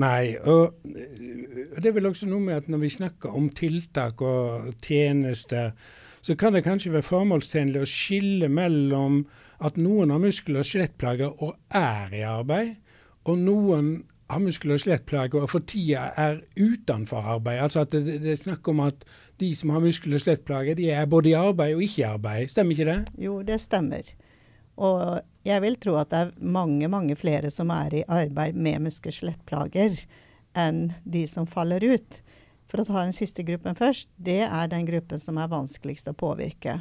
Nei, 0.00 0.34
og 0.42 0.74
det 0.82 1.86
er 1.86 1.94
vel 1.94 2.08
også 2.08 2.26
noe 2.26 2.42
med 2.42 2.64
at 2.64 2.70
når 2.70 2.80
vi 2.82 2.90
snakker 2.96 3.34
om 3.38 3.46
tiltak 3.54 4.22
og 4.26 4.72
tjenester, 4.82 5.74
så 6.24 6.34
kan 6.40 6.56
det 6.56 6.64
kanskje 6.66 6.94
være 6.94 7.06
formålstjenlig 7.06 7.82
å 7.82 7.88
skille 7.88 8.48
mellom 8.50 9.22
at 9.64 9.78
noen 9.78 10.10
har 10.10 10.22
muskel- 10.22 10.58
og 10.58 10.66
skjelettplager 10.66 11.36
og 11.44 11.54
er 11.74 12.16
i 12.16 12.24
arbeid, 12.26 12.74
og 13.28 13.38
noen 13.40 13.92
har 14.30 14.40
muskel- 14.40 14.72
og 14.74 14.80
skjelettplager 14.80 15.44
og 15.44 15.50
for 15.52 15.64
tida 15.68 16.08
er 16.20 16.40
utenfor 16.56 17.26
arbeid. 17.36 17.60
Altså 17.60 17.84
at 17.84 17.92
det, 17.92 18.20
det, 18.24 18.32
er 18.32 18.40
snakk 18.40 18.68
om 18.72 18.80
at 18.86 19.04
de 19.40 19.50
som 19.56 19.74
har 19.74 19.84
muskel- 19.84 20.16
og 20.16 20.22
skjelettplager, 20.24 20.78
de 20.78 20.90
er 20.90 21.08
både 21.10 21.32
i 21.32 21.38
arbeid 21.38 21.76
og 21.76 21.82
ikke 21.84 22.00
i 22.00 22.08
arbeid. 22.08 22.52
Stemmer 22.52 22.76
ikke 22.76 22.90
det? 22.90 23.24
Jo, 23.26 23.40
det 23.42 23.60
stemmer. 23.60 24.14
Og 24.74 25.20
jeg 25.46 25.62
vil 25.62 25.76
tro 25.78 25.98
at 26.00 26.10
det 26.10 26.22
er 26.22 26.32
mange, 26.40 26.88
mange 26.88 27.16
flere 27.16 27.50
som 27.52 27.70
er 27.70 28.00
i 28.00 28.06
arbeid 28.08 28.56
med 28.56 28.88
muskel- 28.88 29.12
og 29.12 29.18
skjelettplager 29.18 30.00
enn 30.56 30.88
de 31.04 31.26
som 31.28 31.46
faller 31.50 31.84
ut. 31.84 32.22
For 32.70 32.80
å 32.80 32.88
ta 32.88 33.04
den 33.04 33.14
siste 33.14 33.44
gruppen 33.46 33.76
først, 33.78 34.08
det 34.16 34.42
er 34.46 34.70
den 34.72 34.86
gruppen 34.88 35.20
som 35.20 35.38
er 35.38 35.52
vanskeligst 35.52 36.08
å 36.10 36.16
påvirke. 36.16 36.80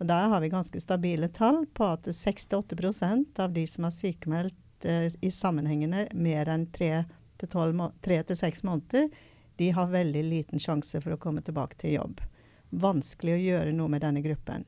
Og 0.00 0.06
Der 0.06 0.28
har 0.28 0.40
vi 0.40 0.50
ganske 0.52 0.80
stabile 0.80 1.28
tall 1.28 1.64
på 1.74 1.86
at 1.94 2.06
6-8 2.06 3.40
av 3.40 3.52
de 3.52 3.66
som 3.66 3.84
har 3.84 3.94
sykemeldt 3.94 4.56
eh, 4.84 5.08
i 5.20 5.30
sammenhengende 5.30 6.06
mer 6.14 6.50
enn 6.52 6.66
3-6 6.74 8.64
måneder, 8.64 9.08
de 9.56 9.70
har 9.70 9.92
veldig 9.92 10.22
liten 10.26 10.62
sjanse 10.62 11.00
for 11.00 11.14
å 11.14 11.20
komme 11.20 11.42
tilbake 11.44 11.78
til 11.78 11.96
jobb. 11.98 12.22
Vanskelig 12.70 13.36
å 13.36 13.42
gjøre 13.42 13.74
noe 13.76 13.92
med 13.92 14.02
denne 14.02 14.22
gruppen. 14.24 14.64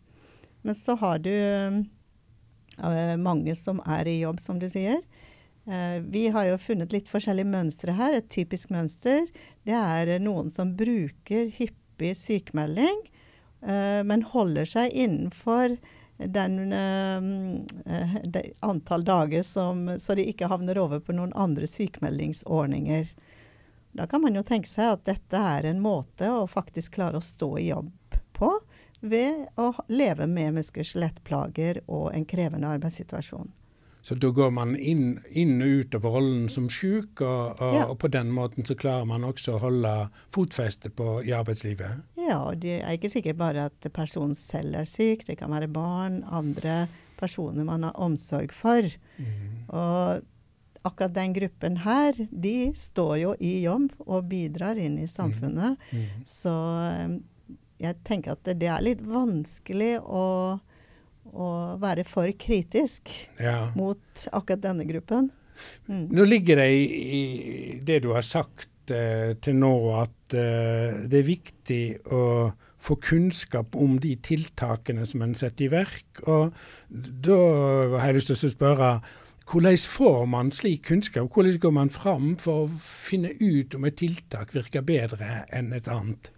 Men 0.62 0.74
så 0.74 0.94
har 0.98 1.18
du 1.22 1.33
mange 3.16 3.55
som 3.57 3.79
er 3.88 4.07
i 4.11 4.18
jobb, 4.20 4.40
som 4.42 4.59
du 4.61 4.68
sier. 4.68 5.00
Uh, 5.66 5.98
vi 5.98 6.29
har 6.29 6.46
jo 6.46 6.59
funnet 6.62 6.92
litt 6.94 7.09
forskjellige 7.11 7.50
mønstre 7.50 7.96
her. 7.98 8.14
Et 8.14 8.29
typisk 8.31 8.70
mønster 8.70 9.26
det 9.66 9.74
er 9.74 10.12
noen 10.22 10.52
som 10.55 10.76
bruker 10.79 11.50
hyppig 11.57 12.12
sykemelding, 12.18 13.00
uh, 13.66 14.02
men 14.07 14.22
holder 14.31 14.68
seg 14.70 14.94
innenfor 14.94 15.74
den 16.18 16.72
uh, 16.72 18.20
de 18.24 18.42
antall 18.61 19.05
dager 19.05 19.42
som, 19.42 19.98
så 19.98 20.14
de 20.14 20.29
ikke 20.31 20.48
havner 20.48 20.79
over 20.79 21.00
på 21.00 21.16
noen 21.16 21.35
andre 21.37 21.68
sykemeldingsordninger. 21.68 23.11
Da 23.96 24.07
kan 24.07 24.20
man 24.22 24.35
jo 24.37 24.44
tenke 24.44 24.68
seg 24.68 24.92
at 24.92 25.07
dette 25.09 25.40
er 25.40 25.68
en 25.68 25.81
måte 25.81 26.29
å 26.29 26.46
faktisk 26.50 26.98
klare 26.98 27.20
å 27.20 27.24
stå 27.24 27.55
i 27.59 27.68
jobb 27.70 27.92
på 28.37 28.50
ved 29.00 29.46
å 29.61 29.70
leve 29.88 30.26
med 30.29 30.57
muskel- 30.57 30.85
og 30.85 30.90
skjelettplager 30.90 31.81
og 31.87 32.11
en 32.14 32.26
krevende 32.29 32.68
arbeidssituasjon. 32.76 33.52
Så 34.07 34.14
da 34.23 34.29
går 34.31 34.53
man 34.55 34.77
inn, 34.79 35.16
inn 35.35 35.57
og 35.64 35.81
ut 35.81 35.95
av 35.99 36.05
rollen 36.07 36.45
som 36.53 36.69
syk, 36.71 37.25
og, 37.27 37.59
og, 37.59 37.73
ja. 37.75 37.87
og, 37.88 37.97
på 37.99 38.11
den 38.14 38.31
måten 38.31 38.62
så 38.69 38.77
klarer 38.79 39.09
man 39.11 39.27
også 39.27 39.57
å 39.57 39.62
holde 39.64 39.95
fotfeste 40.35 40.92
på, 40.95 41.16
i 41.27 41.33
arbeidslivet? 41.35 42.05
Ja, 42.21 42.37
og 42.45 42.61
det 42.62 42.77
er 42.85 42.95
ikke 42.95 43.11
sikkert 43.11 43.40
bare 43.40 43.64
at 43.73 43.88
personen 43.97 44.38
selv 44.38 44.79
er 44.79 44.87
syk. 44.87 45.27
Det 45.27 45.35
kan 45.40 45.51
være 45.51 45.66
barn, 45.75 46.21
andre 46.31 46.85
personer 47.19 47.66
man 47.66 47.83
har 47.88 47.99
omsorg 47.99 48.55
for. 48.55 48.87
Mm. 49.19 49.66
Og 49.75 50.87
akkurat 50.87 51.19
den 51.19 51.35
gruppen 51.35 51.83
her, 51.83 52.14
de 52.31 52.57
står 52.79 53.14
jo 53.25 53.35
i 53.42 53.57
jobb 53.64 53.90
og 54.07 54.29
bidrar 54.31 54.79
inn 54.79 55.01
i 55.03 55.11
samfunnet. 55.11 55.83
Mm. 55.90 56.05
Mm. 56.05 56.27
Så 56.31 56.55
jeg 57.83 57.99
tenker 58.07 58.37
at 58.37 58.55
det 58.55 58.71
er 58.71 58.87
litt 58.87 59.03
vanskelig 59.03 59.97
å, 59.99 60.25
å 61.37 61.51
være 61.83 62.07
for 62.09 62.31
kritisk 62.40 63.12
ja. 63.40 63.72
mot 63.77 64.27
akkurat 64.33 64.64
denne 64.64 64.87
gruppen. 64.88 65.31
Mm. 65.88 66.07
Nå 66.12 66.25
ligger 66.29 66.61
det 66.61 66.70
i, 66.72 66.87
i, 67.18 67.22
det 67.87 68.03
du 68.05 68.11
har 68.14 68.25
sagt 68.27 68.92
eh, 68.92 69.37
til 69.42 69.59
nå, 69.61 69.75
at 70.01 70.37
eh, 70.37 71.05
det 71.09 71.20
er 71.20 71.29
viktig 71.31 71.85
å 72.12 72.25
få 72.87 72.99
kunnskap 73.03 73.75
om 73.77 73.96
de 74.03 74.14
tiltakene 74.22 75.07
som 75.09 75.25
en 75.25 75.35
setter 75.38 75.66
i 75.66 75.72
verk. 75.72 76.25
Og 76.29 76.53
da 76.88 77.38
har 77.99 78.11
jeg 78.11 78.20
lyst 78.20 78.35
til 78.35 78.51
å 78.51 78.57
spørre 78.57 78.90
hvordan 79.46 79.79
får 79.79 80.25
man 80.27 80.49
slik 80.51 80.88
kunnskap? 80.88 81.29
Hvordan 81.31 81.59
går 81.62 81.75
man 81.75 81.90
fram 81.94 82.33
for 82.42 82.64
å 82.64 82.81
finne 82.83 83.31
ut 83.38 83.77
om 83.79 83.87
et 83.87 83.99
tiltak 84.01 84.55
virker 84.57 84.83
bedre 84.83 85.44
enn 85.55 85.70
et 85.77 85.87
annet? 85.90 86.33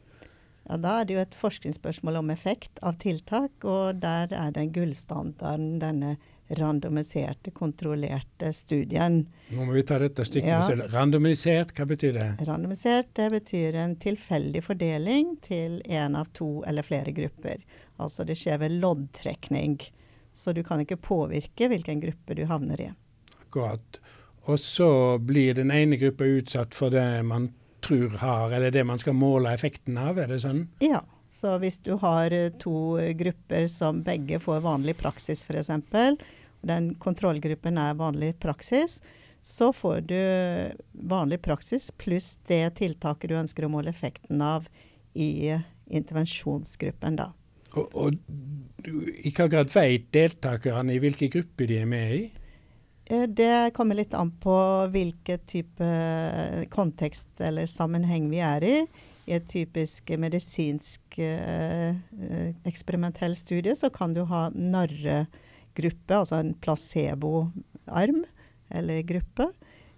Ja, 0.69 0.77
Da 0.77 1.01
er 1.01 1.07
det 1.09 1.15
jo 1.15 1.21
et 1.23 1.37
forskningsspørsmål 1.39 2.21
om 2.21 2.31
effekt 2.31 2.81
av 2.85 2.99
tiltak, 3.01 3.65
og 3.65 4.03
der 4.03 4.33
er 4.37 4.51
den 4.53 4.73
gullstandarden 4.73 5.79
denne 5.81 6.17
randomiserte, 6.49 7.51
kontrollerte 7.51 8.53
studien. 8.57 9.27
Nå 9.53 9.65
må 9.69 9.75
vi 9.77 9.83
ta 9.89 9.99
dette 10.01 10.25
stykket 10.25 10.49
ja. 10.49 10.61
selv. 10.65 10.87
Randomisert, 10.93 11.75
hva 11.77 11.87
betyr 11.89 12.17
det? 12.17 12.29
Randomisert 12.49 13.11
det 13.17 13.29
betyr 13.35 13.77
en 13.83 13.97
tilfeldig 14.01 14.63
fordeling 14.65 15.37
til 15.45 15.81
én 15.85 16.17
av 16.17 16.31
to 16.37 16.63
eller 16.69 16.87
flere 16.87 17.13
grupper. 17.17 17.65
Altså 18.01 18.25
det 18.25 18.39
skjer 18.41 18.63
ved 18.65 18.79
loddtrekning. 18.81 19.81
Så 20.33 20.55
du 20.57 20.63
kan 20.65 20.81
ikke 20.81 21.01
påvirke 21.03 21.69
hvilken 21.69 22.01
gruppe 22.01 22.37
du 22.39 22.45
havner 22.49 22.81
i. 22.81 22.91
akkurat. 23.43 24.01
Og 24.49 24.59
så 24.61 25.19
blir 25.19 25.55
den 25.55 25.71
ene 25.71 25.97
gruppa 25.97 26.25
utsatt 26.25 26.75
for 26.75 26.93
det 26.93 27.23
man 27.27 27.51
tror 27.89 28.19
har, 28.21 28.53
eller 28.53 28.75
det 28.75 28.85
man 28.87 29.01
skal 29.01 29.17
måle 29.17 29.53
effekten 29.57 29.99
av, 30.01 30.21
er 30.21 30.31
det 30.31 30.43
sånn? 30.45 30.67
Ja. 30.85 31.05
Så 31.29 31.59
hvis 31.61 31.77
du 31.85 31.91
har 32.01 32.33
eh, 32.33 32.49
to 32.57 32.97
grupper 33.19 33.67
som 33.69 34.01
begge 34.01 34.39
får 34.41 34.63
vanlig 34.65 34.95
praksis 34.97 35.45
f.eks., 35.45 35.69
den 36.65 36.87
kontrollgruppen 36.99 37.77
er 37.79 37.99
vanlig 37.99 38.33
praksis, 38.41 38.99
så 39.45 39.73
får 39.73 40.01
du 40.09 40.23
vanlig 40.93 41.43
praksis 41.45 41.91
pluss 42.01 42.37
det 42.49 42.79
tiltaket 42.81 43.31
du 43.31 43.37
ønsker 43.39 43.67
å 43.67 43.71
måle 43.73 43.93
effekten 43.93 44.43
av 44.43 44.67
i 45.15 45.53
intervensjonsgruppen, 45.87 47.21
da. 47.21 47.31
Og, 47.77 47.95
og 47.95 48.17
i 49.23 49.33
hva 49.37 49.47
grad 49.53 49.71
vet 49.73 50.09
deltakerne 50.15 50.95
i 50.95 51.01
hvilke 51.03 51.29
grupper 51.33 51.69
de 51.71 51.81
er 51.83 51.89
med 51.89 52.15
i? 52.17 52.23
Eh, 53.09 53.23
det 53.23 53.71
kommer 53.75 53.95
litt 53.95 54.15
an 54.15 54.31
på 54.41 54.55
hvilken 54.93 55.39
type 55.49 55.85
eh, 55.85 56.65
kontekst 56.69 57.41
eller 57.41 57.67
sammenheng 57.67 58.29
vi 58.31 58.43
er 58.45 58.65
i. 58.65 58.75
I 59.29 59.37
et 59.37 59.49
typisk 59.49 60.11
medisinsk 60.21 61.19
eh, 61.21 61.97
eksperimentell 62.69 63.37
studie 63.37 63.77
så 63.77 63.91
kan 63.93 64.13
du 64.17 64.23
ha 64.29 64.49
narregruppe, 64.53 66.17
altså 66.17 66.41
en 66.41 66.53
placeboarm 66.61 68.23
eller 68.69 69.03
gruppe. 69.09 69.51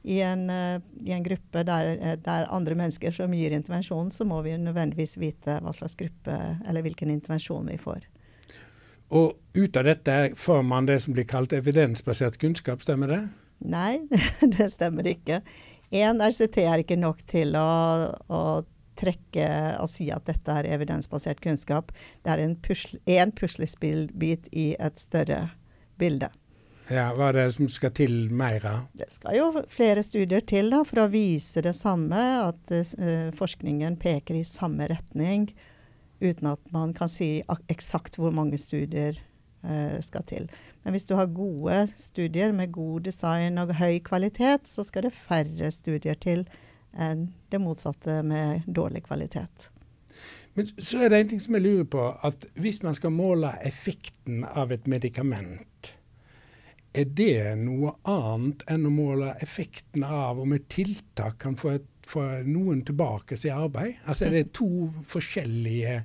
I 0.03 0.23
en, 0.25 0.47
i 0.49 1.13
en 1.13 1.25
gruppe 1.27 1.61
der 1.67 1.91
det 2.23 2.33
er 2.33 2.47
andre 2.49 2.73
mennesker 2.79 3.13
som 3.13 3.35
gir 3.37 3.53
intervensjon, 3.53 4.09
så 4.09 4.25
må 4.25 4.39
vi 4.47 4.55
nødvendigvis 4.57 5.19
vite 5.21 5.59
hva 5.61 5.75
slags 5.77 5.99
gruppe 6.01 6.39
eller 6.65 6.87
hvilken 6.87 7.13
intervensjon 7.13 7.69
vi 7.69 7.77
får. 7.79 8.07
Og 9.11 9.35
ut 9.55 9.77
av 9.77 9.87
dette 9.89 10.17
får 10.39 10.63
man 10.63 10.87
det 10.87 11.01
som 11.05 11.15
blir 11.15 11.27
kalt 11.29 11.55
evidensbasert 11.57 12.39
kunnskap, 12.41 12.85
stemmer 12.87 13.11
det? 13.11 13.23
Nei, 13.67 14.01
det 14.57 14.71
stemmer 14.75 15.09
ikke. 15.11 15.41
Én 15.91 16.23
RCT 16.23 16.61
er 16.63 16.85
ikke 16.85 16.99
nok 17.01 17.25
til 17.31 17.57
å, 17.59 17.71
å 18.31 18.43
trekke 19.01 19.49
og 19.81 19.89
si 19.91 20.11
at 20.15 20.29
dette 20.29 20.55
er 20.61 20.69
evidensbasert 20.77 21.41
kunnskap. 21.43 21.91
Det 22.23 22.35
er 22.35 22.45
en 22.45 22.55
pusle, 22.63 23.01
puslespillbit 23.41 24.47
i 24.55 24.71
et 24.79 25.03
større 25.03 25.49
bilde. 26.01 26.31
Ja, 26.91 27.13
Hva 27.15 27.29
er 27.31 27.37
det 27.37 27.49
som 27.55 27.69
skal 27.71 27.93
til 27.95 28.15
mer 28.35 28.65
av? 28.67 28.87
Det 28.99 29.07
skal 29.15 29.37
jo 29.39 29.51
flere 29.71 30.03
studier 30.03 30.43
til 30.43 30.73
da, 30.73 30.83
for 30.87 31.05
å 31.05 31.11
vise 31.13 31.63
det 31.63 31.77
samme, 31.79 32.23
at 32.49 32.73
uh, 32.75 33.31
forskningen 33.39 33.99
peker 34.03 34.41
i 34.41 34.47
samme 34.47 34.89
retning 34.91 35.51
uten 36.21 36.53
at 36.53 36.73
man 36.75 36.95
kan 36.97 37.11
si 37.11 37.41
eksakt 37.73 38.19
hvor 38.21 38.35
mange 38.35 38.59
studier 38.61 39.17
eh, 39.17 39.99
skal 40.05 40.25
til. 40.29 40.49
Men 40.85 40.95
hvis 40.95 41.09
du 41.09 41.17
har 41.19 41.33
gode 41.35 41.87
studier 41.97 42.53
med 42.57 42.73
god 42.73 43.09
design 43.09 43.59
og 43.59 43.75
høy 43.81 44.01
kvalitet, 44.05 44.69
så 44.69 44.85
skal 44.87 45.09
det 45.09 45.17
færre 45.17 45.71
studier 45.75 46.19
til 46.21 46.47
enn 46.91 47.29
det 47.53 47.61
motsatte 47.63 48.21
med 48.27 48.67
dårlig 48.67 49.05
kvalitet. 49.07 49.71
Men 50.55 50.67
så 50.83 51.05
er 51.05 51.13
det 51.13 51.21
en 51.21 51.31
ting 51.33 51.43
som 51.43 51.55
jeg 51.57 51.63
lurer 51.63 51.87
på. 51.87 52.07
at 52.27 52.47
Hvis 52.55 52.83
man 52.83 52.97
skal 52.99 53.15
måle 53.15 53.53
effekten 53.67 54.45
av 54.45 54.73
et 54.75 54.87
medikament, 54.91 55.95
er 56.91 57.07
det 57.07 57.55
noe 57.61 57.95
annet 58.11 58.65
enn 58.71 58.89
å 58.89 58.91
måle 58.91 59.37
effekten 59.45 60.03
av 60.03 60.41
om 60.43 60.53
et 60.57 60.67
tiltak 60.73 61.39
kan 61.39 61.55
få 61.57 61.77
et 61.77 61.87
få 62.11 62.25
noen 62.49 62.83
tilbake 62.87 63.39
til 63.39 63.55
arbeid? 63.55 64.01
Altså 64.07 64.29
Er 64.29 64.37
det 64.41 64.51
to 64.57 64.91
forskjellige 65.09 66.01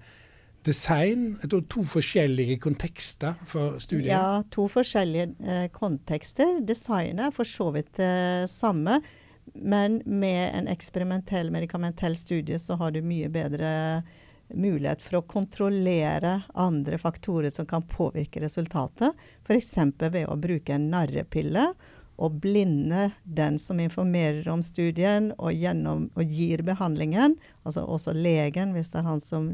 design, 0.65 1.35
to 1.69 1.83
forskjellige 1.85 2.57
kontekster 2.63 3.35
for 3.45 3.77
studiet? 3.79 4.09
Ja, 4.09 4.41
to 4.51 4.67
forskjellige 4.71 5.29
eh, 5.45 5.67
kontekster. 5.73 6.59
Designet 6.65 7.27
er 7.27 7.35
for 7.35 7.47
så 7.49 7.69
vidt 7.75 7.93
det 7.99 8.09
eh, 8.09 8.49
samme. 8.49 8.99
Men 9.53 10.01
med 10.05 10.55
en 10.57 10.67
eksperimentell 10.67 11.51
medikamentell 11.53 12.15
studie 12.17 12.57
så 12.59 12.79
har 12.81 12.95
du 12.95 13.03
mye 13.05 13.29
bedre 13.29 14.03
mulighet 14.53 15.01
for 15.01 15.19
å 15.19 15.27
kontrollere 15.29 16.39
andre 16.53 16.97
faktorer 17.01 17.53
som 17.53 17.67
kan 17.69 17.85
påvirke 17.89 18.41
resultatet. 18.43 19.13
F.eks. 19.45 19.73
ved 20.01 20.25
å 20.27 20.37
bruke 20.37 20.75
en 20.75 20.89
narrepille 20.91 21.69
å 22.15 22.29
blinde 22.29 23.09
den 23.23 23.59
som 23.59 23.79
informerer 23.79 24.47
om 24.49 24.63
studien 24.63 25.31
og, 25.37 25.51
gjennom, 25.53 26.09
og, 26.15 26.23
gir 26.23 26.63
behandlingen, 26.63 27.35
altså 27.63 27.83
også 27.83 28.15
legen, 28.15 28.73
hvis 28.75 28.91
det 28.93 29.01
er 29.01 29.09
han 29.09 29.23
som 29.23 29.49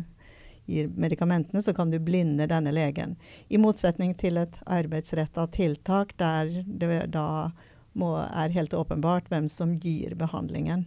gir 0.70 0.92
medikamentene, 0.94 1.62
så 1.62 1.74
kan 1.74 1.92
du 1.92 1.98
blinde 2.00 2.48
denne 2.48 2.72
legen. 2.72 3.18
I 3.50 3.60
motsetning 3.62 4.14
til 4.20 4.38
et 4.38 4.56
arbeidsretta 4.70 5.48
tiltak 5.52 6.14
der 6.22 6.62
det 6.66 7.08
da 7.16 7.52
må, 7.98 8.14
er 8.22 8.54
helt 8.56 8.74
åpenbart 8.78 9.28
hvem 9.32 9.50
som 9.52 9.76
gir 9.82 10.14
behandlingen. 10.16 10.86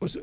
Og 0.00 0.14
så 0.14 0.22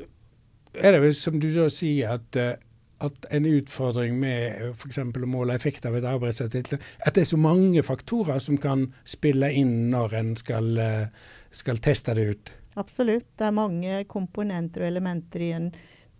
er 0.74 0.96
det 0.96 1.04
vel 1.04 1.14
som 1.14 1.36
du 1.38 1.50
da 1.54 1.68
sier 1.70 2.16
at 2.16 2.38
uh, 2.40 2.56
at 3.02 3.26
en 3.34 3.46
utfordring 3.46 4.18
med 4.20 4.74
f.eks. 4.74 4.98
å 5.02 5.30
måle 5.30 5.56
effekt 5.56 5.86
av 5.88 5.96
et 5.98 6.06
arbeidsartikkel, 6.06 6.78
at 7.06 7.16
det 7.16 7.24
er 7.24 7.32
så 7.32 7.40
mange 7.40 7.82
faktorer 7.84 8.38
som 8.42 8.58
kan 8.60 8.86
spille 9.08 9.50
inn 9.52 9.90
når 9.92 10.14
en 10.20 10.34
skal, 10.38 10.70
eh, 10.78 11.32
skal 11.50 11.82
teste 11.82 12.14
det 12.14 12.28
ut? 12.30 12.52
Absolutt. 12.80 13.26
Det 13.38 13.48
er 13.48 13.56
mange 13.56 14.04
komponenter 14.10 14.84
og 14.84 14.92
elementer 14.92 15.42
i 15.42 15.50
en 15.56 15.72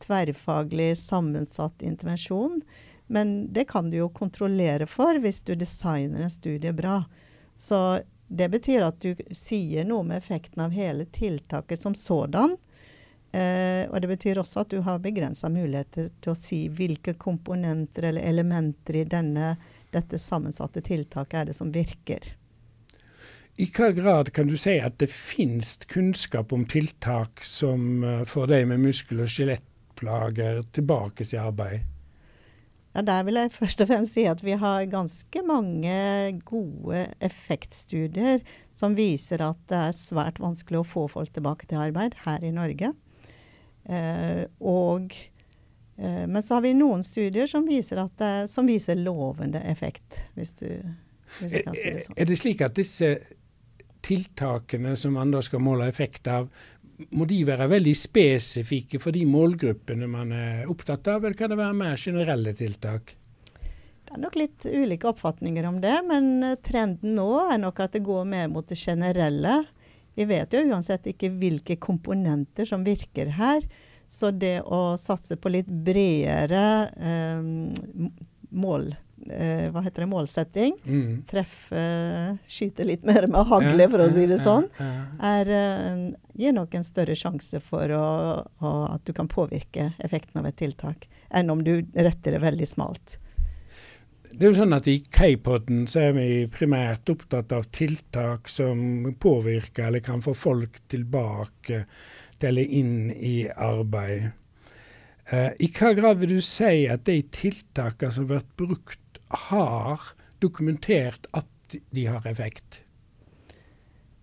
tverrfaglig 0.02 0.92
sammensatt 0.98 1.82
intervensjon. 1.82 2.60
Men 3.06 3.52
det 3.52 3.68
kan 3.70 3.90
du 3.90 3.98
jo 3.98 4.08
kontrollere 4.08 4.86
for 4.90 5.18
hvis 5.20 5.42
du 5.44 5.54
designer 5.58 6.24
en 6.24 6.32
studie 6.32 6.72
bra. 6.72 7.02
Så 7.56 8.00
det 8.28 8.48
betyr 8.50 8.86
at 8.86 9.02
du 9.02 9.14
sier 9.34 9.84
noe 9.86 10.06
med 10.06 10.22
effekten 10.22 10.64
av 10.64 10.74
hele 10.74 11.06
tiltaket 11.12 11.82
som 11.82 11.94
sådan. 11.94 12.56
Eh, 13.34 13.90
og 13.90 13.98
det 14.00 14.12
betyr 14.12 14.38
også 14.38 14.62
at 14.62 14.70
du 14.70 14.78
har 14.86 15.00
begrensa 15.02 15.48
muligheter 15.50 16.12
til 16.22 16.34
å 16.34 16.38
si 16.38 16.60
hvilke 16.70 17.16
komponenter 17.18 18.06
eller 18.12 18.22
elementer 18.30 19.00
i 19.00 19.08
denne, 19.10 19.56
dette 19.94 20.20
sammensatte 20.22 20.84
tiltaket 20.84 21.40
er 21.40 21.48
det 21.50 21.56
som 21.58 21.72
virker. 21.74 22.28
I 23.58 23.66
hva 23.74 23.90
grad 23.94 24.30
kan 24.34 24.50
du 24.50 24.54
si 24.58 24.76
at 24.82 25.00
det 25.02 25.10
finnes 25.10 25.76
kunnskap 25.90 26.54
om 26.54 26.64
tiltak 26.66 27.42
som 27.46 28.02
uh, 28.02 28.22
får 28.26 28.48
deg 28.50 28.68
med 28.70 28.82
muskel- 28.82 29.22
og 29.22 29.30
skjelettplager 29.30 30.62
tilbake 30.74 31.26
til 31.26 31.42
arbeid? 31.42 31.84
Ja, 32.94 33.02
Der 33.02 33.22
vil 33.26 33.38
jeg 33.38 33.54
først 33.54 33.82
og 33.82 33.90
fremst 33.90 34.14
si 34.14 34.26
at 34.30 34.42
vi 34.46 34.54
har 34.58 34.90
ganske 34.90 35.42
mange 35.46 35.94
gode 36.46 37.08
effektstudier 37.18 38.42
som 38.74 38.94
viser 38.98 39.42
at 39.42 39.58
det 39.70 39.80
er 39.88 39.96
svært 39.98 40.42
vanskelig 40.42 40.82
å 40.82 40.86
få 40.86 41.08
folk 41.10 41.34
tilbake 41.34 41.66
til 41.70 41.82
arbeid 41.82 42.14
her 42.26 42.46
i 42.46 42.54
Norge. 42.54 42.94
Eh, 43.84 44.44
og, 44.60 45.14
eh, 45.96 46.26
men 46.26 46.42
så 46.42 46.58
har 46.58 46.64
vi 46.64 46.74
noen 46.76 47.02
studier 47.04 47.50
som 47.50 47.66
viser, 47.68 48.00
det, 48.18 48.34
som 48.52 48.68
viser 48.68 49.00
lovende 49.00 49.60
effekt, 49.68 50.22
hvis 50.38 50.54
du, 50.60 50.68
hvis 51.40 51.58
kan 51.66 51.76
si 51.76 51.90
det 51.90 52.04
sånn. 52.06 52.18
Er 52.18 52.30
det 52.30 52.38
slik 52.40 52.64
at 52.64 52.78
disse 52.78 53.16
tiltakene 54.04 54.94
som 55.00 55.16
man 55.16 55.32
da 55.32 55.42
skal 55.44 55.62
måle 55.64 55.88
effekt 55.88 56.28
av, 56.28 56.48
må 57.10 57.26
de 57.26 57.40
være 57.46 57.66
veldig 57.72 57.94
spesifikke 57.98 59.00
for 59.02 59.14
de 59.14 59.24
målgruppene 59.26 60.06
man 60.10 60.32
er 60.36 60.70
opptatt 60.70 61.08
av, 61.10 61.24
eller 61.24 61.36
kan 61.38 61.50
det 61.50 61.58
være 61.58 61.76
mer 61.76 62.00
generelle 62.00 62.54
tiltak? 62.56 63.16
Det 64.04 64.14
er 64.14 64.20
nok 64.22 64.36
litt 64.38 64.66
ulike 64.68 65.08
oppfatninger 65.10 65.66
om 65.66 65.80
det, 65.82 65.96
men 66.06 66.28
eh, 66.44 66.58
trenden 66.62 67.16
nå 67.18 67.28
er 67.48 67.58
nok 67.60 67.80
at 67.82 67.96
det 67.96 68.04
går 68.06 68.28
mer 68.28 68.50
mot 68.52 68.68
det 68.68 68.78
generelle. 68.78 69.64
Vi 70.14 70.26
vet 70.28 70.54
jo 70.54 70.62
uansett 70.70 71.06
ikke 71.10 71.32
hvilke 71.34 71.76
komponenter 71.80 72.68
som 72.68 72.84
virker 72.86 73.34
her. 73.38 73.64
Så 74.06 74.30
det 74.30 74.60
å 74.62 74.94
satse 75.00 75.36
på 75.40 75.50
litt 75.50 75.68
bredere 75.68 76.64
eh, 76.92 77.46
mål 78.54 78.90
eh, 79.30 79.70
hva 79.72 79.82
heter 79.82 80.04
det, 80.04 80.10
målsetting, 80.10 80.76
mm. 80.84 81.24
treffe 81.30 81.84
Skyte 82.46 82.84
litt 82.86 83.06
mer 83.08 83.26
med 83.32 83.48
hagle, 83.48 83.88
for 83.90 84.04
å 84.04 84.10
si 84.12 84.26
det 84.30 84.38
sånn, 84.44 84.68
er, 85.24 85.50
eh, 85.50 86.04
gir 86.38 86.54
nok 86.54 86.76
en 86.76 86.86
større 86.86 87.16
sjanse 87.18 87.62
for 87.64 87.96
å, 87.96 88.06
å, 88.60 88.76
at 88.92 89.08
du 89.08 89.14
kan 89.16 89.30
påvirke 89.30 89.92
effekten 90.04 90.42
av 90.42 90.50
et 90.52 90.60
tiltak, 90.60 91.08
enn 91.32 91.50
om 91.50 91.64
du 91.64 91.78
retter 91.96 92.36
det 92.36 92.44
veldig 92.44 92.70
smalt 92.70 93.18
det 94.34 94.46
er 94.46 94.50
jo 94.50 94.58
sånn 94.58 94.76
at 94.76 94.88
I 94.90 94.98
K-podden 95.14 95.86
er 96.00 96.12
vi 96.16 96.28
primært 96.50 97.10
opptatt 97.12 97.52
av 97.54 97.68
tiltak 97.74 98.50
som 98.50 99.12
påvirker 99.20 99.88
eller 99.88 100.02
kan 100.04 100.22
få 100.24 100.34
folk 100.36 100.80
tilbake 100.92 101.84
til 102.38 102.48
eller 102.48 102.74
inn 102.78 103.10
i 103.14 103.46
arbeid. 103.48 104.32
Uh, 105.32 105.50
I 105.56 105.70
hva 105.72 105.94
grad 105.96 106.20
vil 106.20 106.36
du 106.36 106.40
si 106.44 106.84
at 106.90 107.06
de 107.08 107.22
tiltakene 107.32 108.12
som 108.12 108.28
vært 108.28 108.50
brukt, 108.60 109.00
har 109.48 110.12
dokumentert 110.44 111.24
at 111.32 111.78
de 111.96 112.04
har 112.06 112.26
effekt? 112.28 112.82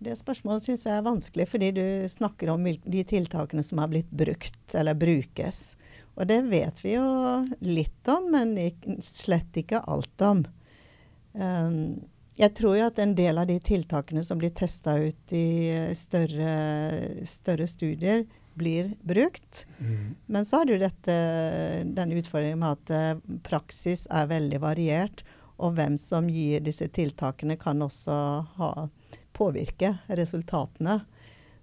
Det 0.02 0.14
spørsmålet 0.18 0.64
syns 0.66 0.86
jeg 0.86 0.98
er 0.98 1.04
vanskelig, 1.06 1.46
fordi 1.50 1.68
du 1.76 1.84
snakker 2.10 2.50
om 2.50 2.64
de 2.64 3.02
tiltakene 3.06 3.62
som 3.66 3.82
har 3.82 3.90
blitt 3.90 4.10
brukt 4.10 4.74
eller 4.78 4.98
brukes. 4.98 5.60
Og 6.18 6.28
det 6.28 6.42
vet 6.52 6.80
vi 6.84 6.96
jo 6.96 7.06
litt 7.64 8.08
om, 8.12 8.30
men 8.34 8.56
slett 9.00 9.56
ikke 9.56 9.84
alt 9.88 10.24
om. 10.26 10.44
Um, 11.32 12.02
Jeg 12.36 12.54
tror 12.56 12.76
jo 12.78 12.86
at 12.88 12.98
en 12.98 13.14
del 13.14 13.38
av 13.38 13.46
de 13.46 13.58
tiltakene 13.60 14.22
som 14.24 14.38
blir 14.40 14.54
testa 14.56 14.96
ut 14.98 15.32
i 15.36 15.68
større, 15.96 16.54
større 17.28 17.66
studier, 17.68 18.24
blir 18.54 18.94
brukt. 19.04 19.66
Mm. 19.78 20.14
Men 20.26 20.44
så 20.44 20.62
har 20.62 20.68
du 20.68 20.78
dette, 20.80 21.14
denne 21.84 22.16
utfordringen 22.20 22.60
med 22.60 22.76
at 22.76 22.92
eh, 22.92 23.20
praksis 23.44 24.06
er 24.10 24.28
veldig 24.32 24.60
variert. 24.64 25.22
Og 25.62 25.76
hvem 25.76 25.96
som 26.00 26.28
gir 26.28 26.64
disse 26.64 26.88
tiltakene, 26.92 27.56
kan 27.60 27.84
også 27.84 28.16
ha, 28.58 28.70
påvirke 29.36 29.94
resultatene. 30.08 31.02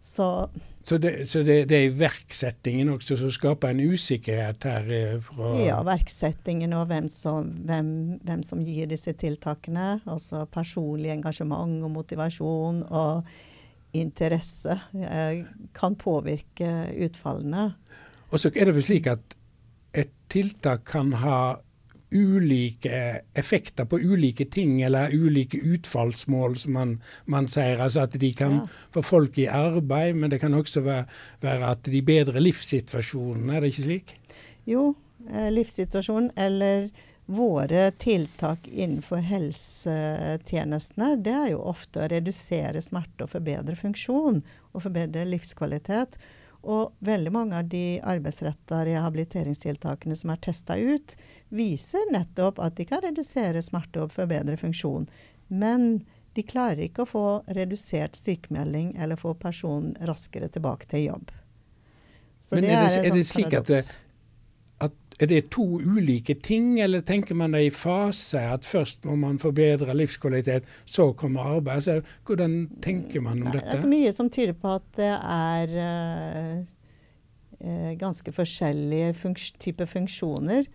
Så, 0.02 0.50
så, 0.82 0.98
det, 0.98 1.30
så 1.30 1.42
det, 1.44 1.66
det, 1.70 1.76
er 1.78 1.90
iverksettingen 1.90 2.90
også 2.94 3.18
som 3.20 3.32
skaper 3.36 3.74
en 3.74 3.82
usikkerhet 3.92 4.64
her? 4.64 4.88
Eh, 4.96 5.32
ja, 5.66 5.82
verksettingen 5.84 6.74
og 6.78 6.88
hvem 6.92 7.10
som, 7.12 7.52
hvem, 7.68 7.92
hvem 8.24 8.44
som, 8.48 8.64
gir 8.64 8.88
disse 8.88 9.12
tiltakene. 9.20 10.00
Altså 10.08 10.46
personlig 10.52 11.12
engasjement 11.18 11.84
og 11.84 11.92
motivasjon 11.98 12.86
og 12.88 13.28
interesse 13.98 14.78
eh, 14.96 15.44
kan 15.76 15.98
påvirke 16.00 16.72
utfallene. 17.08 17.74
Og 18.30 18.40
så 18.40 18.54
er 18.54 18.70
det 18.70 18.78
vel 18.78 18.86
slik 18.86 19.10
at 19.10 19.36
et 19.98 20.14
tiltak 20.32 20.86
kan 20.88 21.12
ha 21.20 21.40
ulike 22.12 23.22
effekter 23.38 23.86
på 23.86 24.00
ulike 24.00 24.46
ting, 24.46 24.82
eller 24.82 25.14
ulike 25.14 25.58
utfallsmål, 25.58 26.58
som 26.58 26.74
man, 26.74 26.96
man 27.26 27.50
sier. 27.52 27.82
Altså 27.82 28.06
at 28.06 28.18
de 28.20 28.32
kan 28.34 28.60
ja. 28.60 28.64
få 28.96 29.04
folk 29.06 29.38
i 29.38 29.48
arbeid, 29.48 30.16
men 30.16 30.34
det 30.34 30.42
kan 30.42 30.54
også 30.58 30.84
være, 30.86 31.06
være 31.42 31.76
at 31.76 31.92
de 31.92 32.02
bedrer 32.06 32.42
livssituasjonen. 32.42 33.50
Er 33.54 33.62
det 33.62 33.74
ikke 33.74 33.88
slik? 33.88 34.16
Jo, 34.70 34.92
eh, 35.30 35.52
livssituasjonen 35.54 36.32
eller 36.38 36.90
våre 37.30 37.92
tiltak 37.92 38.68
innenfor 38.68 39.22
helsetjenestene, 39.22 41.12
det 41.22 41.36
er 41.36 41.52
jo 41.52 41.60
ofte 41.70 42.02
å 42.02 42.08
redusere 42.10 42.82
smerte 42.82 43.28
og 43.28 43.34
forbedre 43.36 43.76
funksjon 43.78 44.42
og 44.74 44.82
forbedre 44.82 45.28
livskvalitet. 45.30 46.18
Og 46.62 46.96
veldig 47.00 47.32
mange 47.32 47.56
av 47.56 47.68
de 47.72 48.00
arbeidsretta 48.04 48.82
rehabiliteringstiltakene 48.86 50.16
som 50.20 50.34
er 50.34 50.42
testa 50.44 50.76
ut, 50.76 51.16
viser 51.56 52.12
nettopp 52.12 52.60
at 52.60 52.76
de 52.76 52.86
kan 52.90 53.04
redusere 53.06 53.62
smerte 53.64 54.04
og 54.04 54.12
forbedre 54.16 54.58
funksjon. 54.60 55.08
Men 55.48 56.04
de 56.36 56.44
klarer 56.46 56.86
ikke 56.86 57.06
å 57.06 57.10
få 57.10 57.26
redusert 57.56 58.20
sykemelding 58.20 58.94
eller 59.00 59.20
få 59.20 59.34
personen 59.40 59.96
raskere 60.08 60.52
tilbake 60.52 60.90
til 60.92 61.08
jobb. 61.08 61.32
Så 62.40 62.56
Men 62.56 62.64
det 62.64 62.76
er, 62.76 62.86
det, 62.88 63.08
er 63.08 63.18
det 63.18 63.26
slik 63.28 63.56
at 63.58 63.68
det, 63.72 63.82
er 65.20 65.28
det 65.28 65.50
to 65.52 65.66
ulike 65.84 66.36
ting, 66.40 66.80
eller 66.80 67.02
tenker 67.04 67.36
man 67.36 67.52
det 67.56 67.66
i 67.68 67.72
fase? 67.76 68.40
At 68.40 68.68
først 68.68 69.04
må 69.08 69.18
man 69.20 69.40
forbedre 69.42 69.96
livskvalitet, 69.98 70.68
så 70.86 71.12
kommer 71.14 71.58
arbeid? 71.58 71.84
Så 71.84 72.00
hvordan 72.28 72.70
tenker 72.84 73.24
man 73.26 73.44
om 73.44 73.52
dette? 73.52 73.68
Det 73.68 73.84
er 73.84 73.90
mye 73.92 74.14
som 74.16 74.30
tyder 74.32 74.56
på 74.56 74.78
at 74.78 74.86
det 75.00 75.12
er 75.12 75.74
uh, 77.60 77.92
ganske 78.00 78.32
forskjellige 78.36 79.14
funks 79.20 79.52
typer 79.60 79.90
funksjoner. 79.92 80.70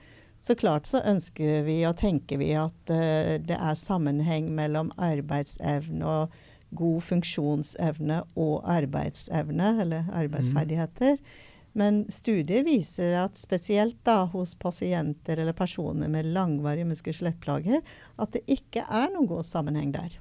Så 0.45 0.59
klart 0.61 0.91
så 0.91 1.01
ønsker 1.09 1.65
vi 1.65 1.79
og 1.89 1.97
tenker 2.03 2.37
vi 2.43 2.53
at 2.61 2.93
uh, 2.93 3.39
det 3.41 3.57
er 3.57 3.81
sammenheng 3.81 4.53
mellom 4.53 4.93
arbeidsevne 5.01 6.05
og 6.05 6.37
god 6.75 7.01
funksjonsevne 7.07 8.21
og 8.37 8.65
arbeidsevne, 8.67 9.73
eller 9.81 10.09
arbeidsferdigheter. 10.13 11.17
Mm. 11.17 11.53
Men 11.75 12.05
studier 12.13 12.63
viser 12.67 13.17
at 13.19 13.39
spesielt 13.39 13.99
da 14.07 14.25
hos 14.31 14.55
pasienter 14.55 15.41
eller 15.43 15.57
personer 15.59 16.11
med 16.11 16.31
langvarige 16.35 16.87
muskel-skjelettplager, 16.87 17.83
at 18.23 18.37
det 18.37 18.45
ikke 18.47 18.87
er 18.87 19.11
noen 19.11 19.27
god 19.31 19.43
sammenheng 19.49 19.91
der. 19.95 20.21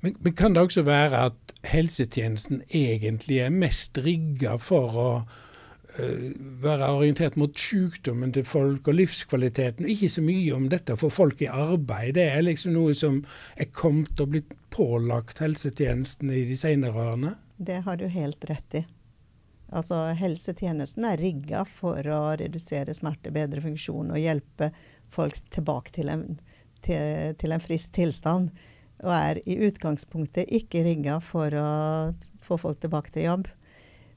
Men, 0.00 0.14
men, 0.20 0.32
kan 0.32 0.54
det 0.54 0.62
også 0.64 0.84
være 0.86 1.26
at 1.28 1.54
helsetjenesten 1.68 2.62
egentlig 2.74 3.42
er 3.44 3.52
mest 3.52 3.98
rigga 4.00 4.56
for 4.62 4.96
å 4.96 5.08
uh, 5.20 6.26
være 6.64 6.90
orientert 6.96 7.36
mot 7.40 7.52
sykdommen 7.58 8.32
til 8.32 8.46
folk 8.48 8.88
og 8.88 8.98
livskvaliteten, 9.02 9.84
og 9.84 9.92
ikke 9.92 10.12
så 10.16 10.24
mye 10.24 10.56
om 10.56 10.70
dette 10.72 10.96
å 10.96 11.00
få 11.04 11.12
folk 11.12 11.44
i 11.44 11.52
arbeid? 11.52 12.16
Det 12.16 12.28
er 12.30 12.44
liksom 12.46 12.76
noe 12.78 12.96
som 12.96 13.20
er 13.60 13.68
kommet 13.76 14.24
og 14.24 14.32
blitt 14.32 14.56
pålagt 14.74 15.44
helsetjenesten 15.44 16.32
i 16.32 16.46
de 16.48 16.56
senere 16.58 17.08
årene? 17.10 17.36
Det 17.56 17.82
har 17.84 18.00
du 18.00 18.08
helt 18.10 18.48
rett 18.48 18.80
i. 18.80 18.86
Altså 19.72 20.12
helsetjenesten 20.18 21.06
er 21.08 21.20
rigga 21.20 21.64
for 21.68 22.04
å 22.04 22.20
redusere 22.38 22.94
smerte, 22.94 23.32
bedre 23.34 23.62
funksjon 23.64 24.12
og 24.12 24.20
hjelpe 24.20 24.70
folk 25.14 25.38
tilbake 25.54 25.94
til 25.94 26.12
en, 26.12 26.24
til, 26.84 27.34
til 27.40 27.54
en 27.54 27.64
frisk 27.64 27.94
tilstand. 27.96 28.52
Og 29.04 29.10
er 29.14 29.40
i 29.48 29.58
utgangspunktet 29.66 30.50
ikke 30.54 30.84
rigga 30.86 31.18
for 31.24 31.54
å 31.58 31.68
få 32.44 32.58
folk 32.60 32.80
tilbake 32.84 33.14
til 33.14 33.30
jobb. 33.30 33.52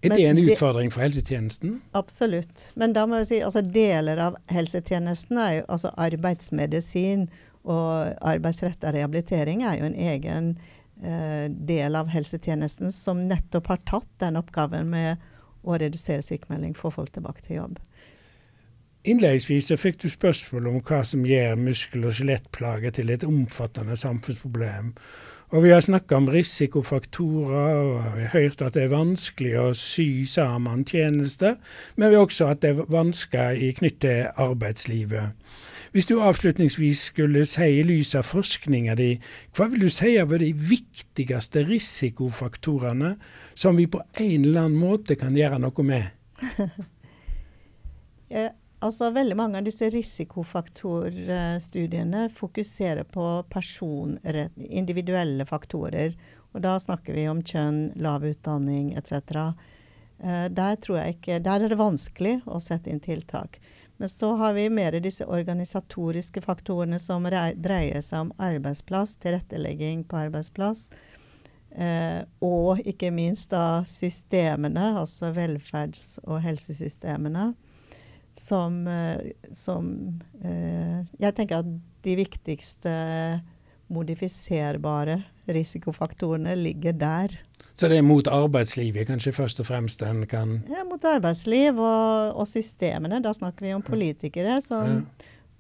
Er 0.05 0.13
det 0.13 0.25
en 0.29 0.39
utfordring 0.43 0.91
for 0.93 1.01
helsetjenesten? 1.01 1.79
Absolutt. 1.97 2.71
Men 2.77 2.93
da 2.93 3.07
må 3.10 3.23
jeg 3.23 3.29
si, 3.31 3.39
altså 3.41 3.63
deler 3.65 4.19
av 4.27 4.38
helsetjenesten 4.53 5.39
er 5.41 5.53
jo 5.55 5.63
altså 5.73 5.91
arbeidsmedisin 5.97 7.25
og 7.67 8.13
arbeidsretta 8.21 8.93
rehabilitering 8.93 9.65
er 9.65 9.79
jo 9.79 9.88
en 9.89 9.97
egen 9.97 10.51
eh, 11.01 11.47
del 11.49 11.97
av 11.97 12.12
helsetjenesten 12.13 12.93
som 12.93 13.25
nettopp 13.27 13.73
har 13.73 13.81
tatt 13.89 14.12
den 14.23 14.38
oppgaven 14.39 14.93
med 14.93 15.25
og 15.67 15.82
redusere 15.82 16.23
sykemelding, 16.25 16.75
få 16.77 16.89
folk 16.95 17.13
tilbake 17.13 17.43
til 17.45 17.60
jobb. 17.62 17.80
Innledningsvis 19.08 19.71
fikk 19.80 20.01
du 20.01 20.10
spørsmål 20.12 20.67
om 20.67 20.82
hva 20.84 20.99
som 21.08 21.23
gjør 21.23 21.56
muskel- 21.62 22.08
og 22.10 22.17
skjelettplager 22.17 22.91
til 22.97 23.13
et 23.13 23.23
omfattende 23.23 23.95
samfunnsproblem. 23.95 24.93
Og 25.56 25.63
Vi 25.63 25.69
har 25.69 25.80
snakka 25.80 26.15
om 26.15 26.27
risikofaktorer, 26.27 27.75
og 27.75 28.17
vi 28.17 28.21
har 28.21 28.34
hørt 28.34 28.62
at 28.62 28.73
det 28.73 28.84
er 28.84 28.91
vanskelig 28.91 29.53
å 29.60 29.69
sy 29.73 30.25
sammen 30.27 30.84
tjenester, 30.84 31.56
men 31.95 32.10
vi 32.10 32.15
har 32.15 32.25
også 32.25 32.49
at 32.51 32.62
det 32.62 32.73
er 32.73 32.91
vansker 32.91 33.56
knyttet 33.80 34.01
til 34.01 34.27
arbeidslivet. 34.36 35.32
Hvis 35.93 36.08
du 36.10 36.15
avslutningsvis 36.21 37.02
skulle 37.12 37.45
si 37.47 37.80
i 37.80 37.84
lys 37.86 38.15
av 38.17 38.23
forskninga 38.28 38.95
di, 39.00 39.19
hva 39.56 39.65
vil 39.71 39.82
du 39.86 39.89
si 39.93 40.17
er 40.17 40.26
de 40.41 40.54
viktigste 40.54 41.60
risikofaktorene 41.67 43.12
som 43.54 43.76
vi 43.80 43.86
på 43.91 44.00
en 44.19 44.45
eller 44.45 44.62
annen 44.65 44.82
måte 44.82 45.15
kan 45.19 45.38
gjøre 45.38 45.60
noe 45.63 45.84
med? 45.88 46.06
ja, 48.36 48.45
altså 48.84 49.06
Veldig 49.15 49.38
mange 49.39 49.58
av 49.62 49.65
disse 49.67 49.86
risikofaktorstudiene 49.93 52.21
fokuserer 52.36 53.04
på 53.04 53.43
individuelle 54.58 55.45
faktorer. 55.50 56.12
Og 56.56 56.60
da 56.65 56.73
snakker 56.82 57.13
vi 57.13 57.30
om 57.30 57.41
kjønn, 57.45 57.91
lav 58.02 58.23
utdanning 58.26 58.86
etc. 58.97 59.12
Eh, 60.19 60.50
der, 60.50 60.78
der 61.39 61.62
er 61.62 61.69
det 61.69 61.78
vanskelig 61.78 62.39
å 62.50 62.60
sette 62.63 62.89
inn 62.89 63.02
tiltak. 63.04 63.60
Men 63.97 64.10
så 64.10 64.36
har 64.38 64.53
vi 64.53 64.69
mer 64.69 64.99
disse 65.01 65.25
organisatoriske 65.25 66.41
faktorene 66.45 66.99
som 67.01 67.25
dreier 67.25 68.01
seg 68.05 68.27
om 68.27 68.33
arbeidsplass, 68.38 69.15
tilrettelegging 69.23 70.03
på 70.05 70.19
arbeidsplass. 70.27 70.88
Eh, 71.77 72.21
og 72.41 72.81
ikke 72.88 73.10
minst 73.13 73.51
da 73.53 73.83
systemene, 73.89 74.93
altså 75.01 75.31
velferds- 75.36 76.17
og 76.25 76.41
helsesystemene, 76.45 77.51
som, 78.38 78.88
eh, 78.88 79.33
som 79.51 80.21
eh, 80.43 81.03
Jeg 81.19 81.36
tenker 81.36 81.60
at 81.62 81.69
de 82.05 82.15
viktigste 82.15 82.93
modifiserbare 83.89 85.23
risikofaktorene 85.47 86.55
ligger 86.55 86.93
der. 86.93 87.33
Så 87.77 87.85
det 87.91 87.99
er 87.99 88.05
mot 88.05 88.27
arbeidslivet 88.27 89.05
kanskje 89.05 89.31
først 89.37 89.59
og 89.61 89.67
fremst 89.69 90.01
en 90.01 90.25
kan 90.29 90.63
Ja, 90.71 90.84
mot 90.88 91.03
arbeidsliv 91.05 91.78
og, 91.78 92.32
og 92.34 92.47
systemene. 92.49 93.19
Da 93.21 93.34
snakker 93.38 93.65
vi 93.67 93.73
om 93.75 93.84
politikere 93.86 94.61
som 94.65 94.88
ja. 94.89 95.01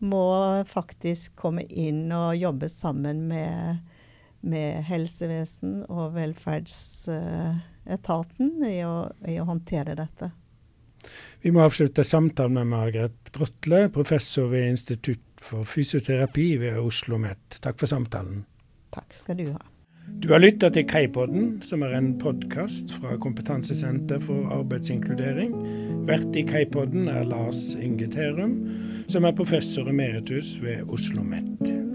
må 0.01 0.63
faktisk 0.65 1.35
komme 1.37 1.61
inn 1.69 2.11
og 2.15 2.35
jobbe 2.39 2.69
sammen 2.73 3.27
med, 3.29 3.77
med 4.41 4.83
helsevesen 4.89 5.85
og 5.85 6.13
velferdsetaten 6.17 8.65
i 8.65 8.83
å, 8.87 9.13
i 9.29 9.37
å 9.37 9.45
håndtere 9.45 9.95
dette. 10.01 10.31
Vi 11.45 11.53
må 11.53 11.61
avslutte 11.61 12.01
samtalen 12.03 12.57
med 12.57 12.67
Margaret 12.73 13.29
Grotle, 13.35 13.89
professor 13.93 14.49
ved 14.49 14.69
Institutt 14.73 15.21
for 15.37 15.61
fysioterapi 15.69 16.57
ved 16.57 16.73
Oslo 16.73 16.87
OsloMet. 16.87 17.61
Takk 17.61 17.79
for 17.79 17.87
samtalen. 17.93 18.45
Takk 18.89 19.13
skal 19.13 19.37
du 19.37 19.53
ha. 19.53 19.76
Du 20.07 20.31
har 20.31 20.39
lytta 20.39 20.69
til 20.69 20.85
Kaipodden, 20.87 21.57
som 21.61 21.83
er 21.83 21.97
en 21.97 22.13
podkast 22.19 22.93
fra 22.95 23.17
Kompetansesenter 23.21 24.19
for 24.23 24.47
arbeidsinkludering. 24.55 25.51
Vert 26.07 26.35
i 26.35 26.45
Kaipodden 26.47 27.09
er 27.11 27.27
Lars 27.27 27.75
Inge 27.75 28.07
Terum, 28.11 28.55
som 29.11 29.27
er 29.27 29.35
professor 29.35 29.89
emeritus 29.91 30.55
ved 30.63 30.87
Oslo 30.87 31.21
OsloMet. 31.21 31.86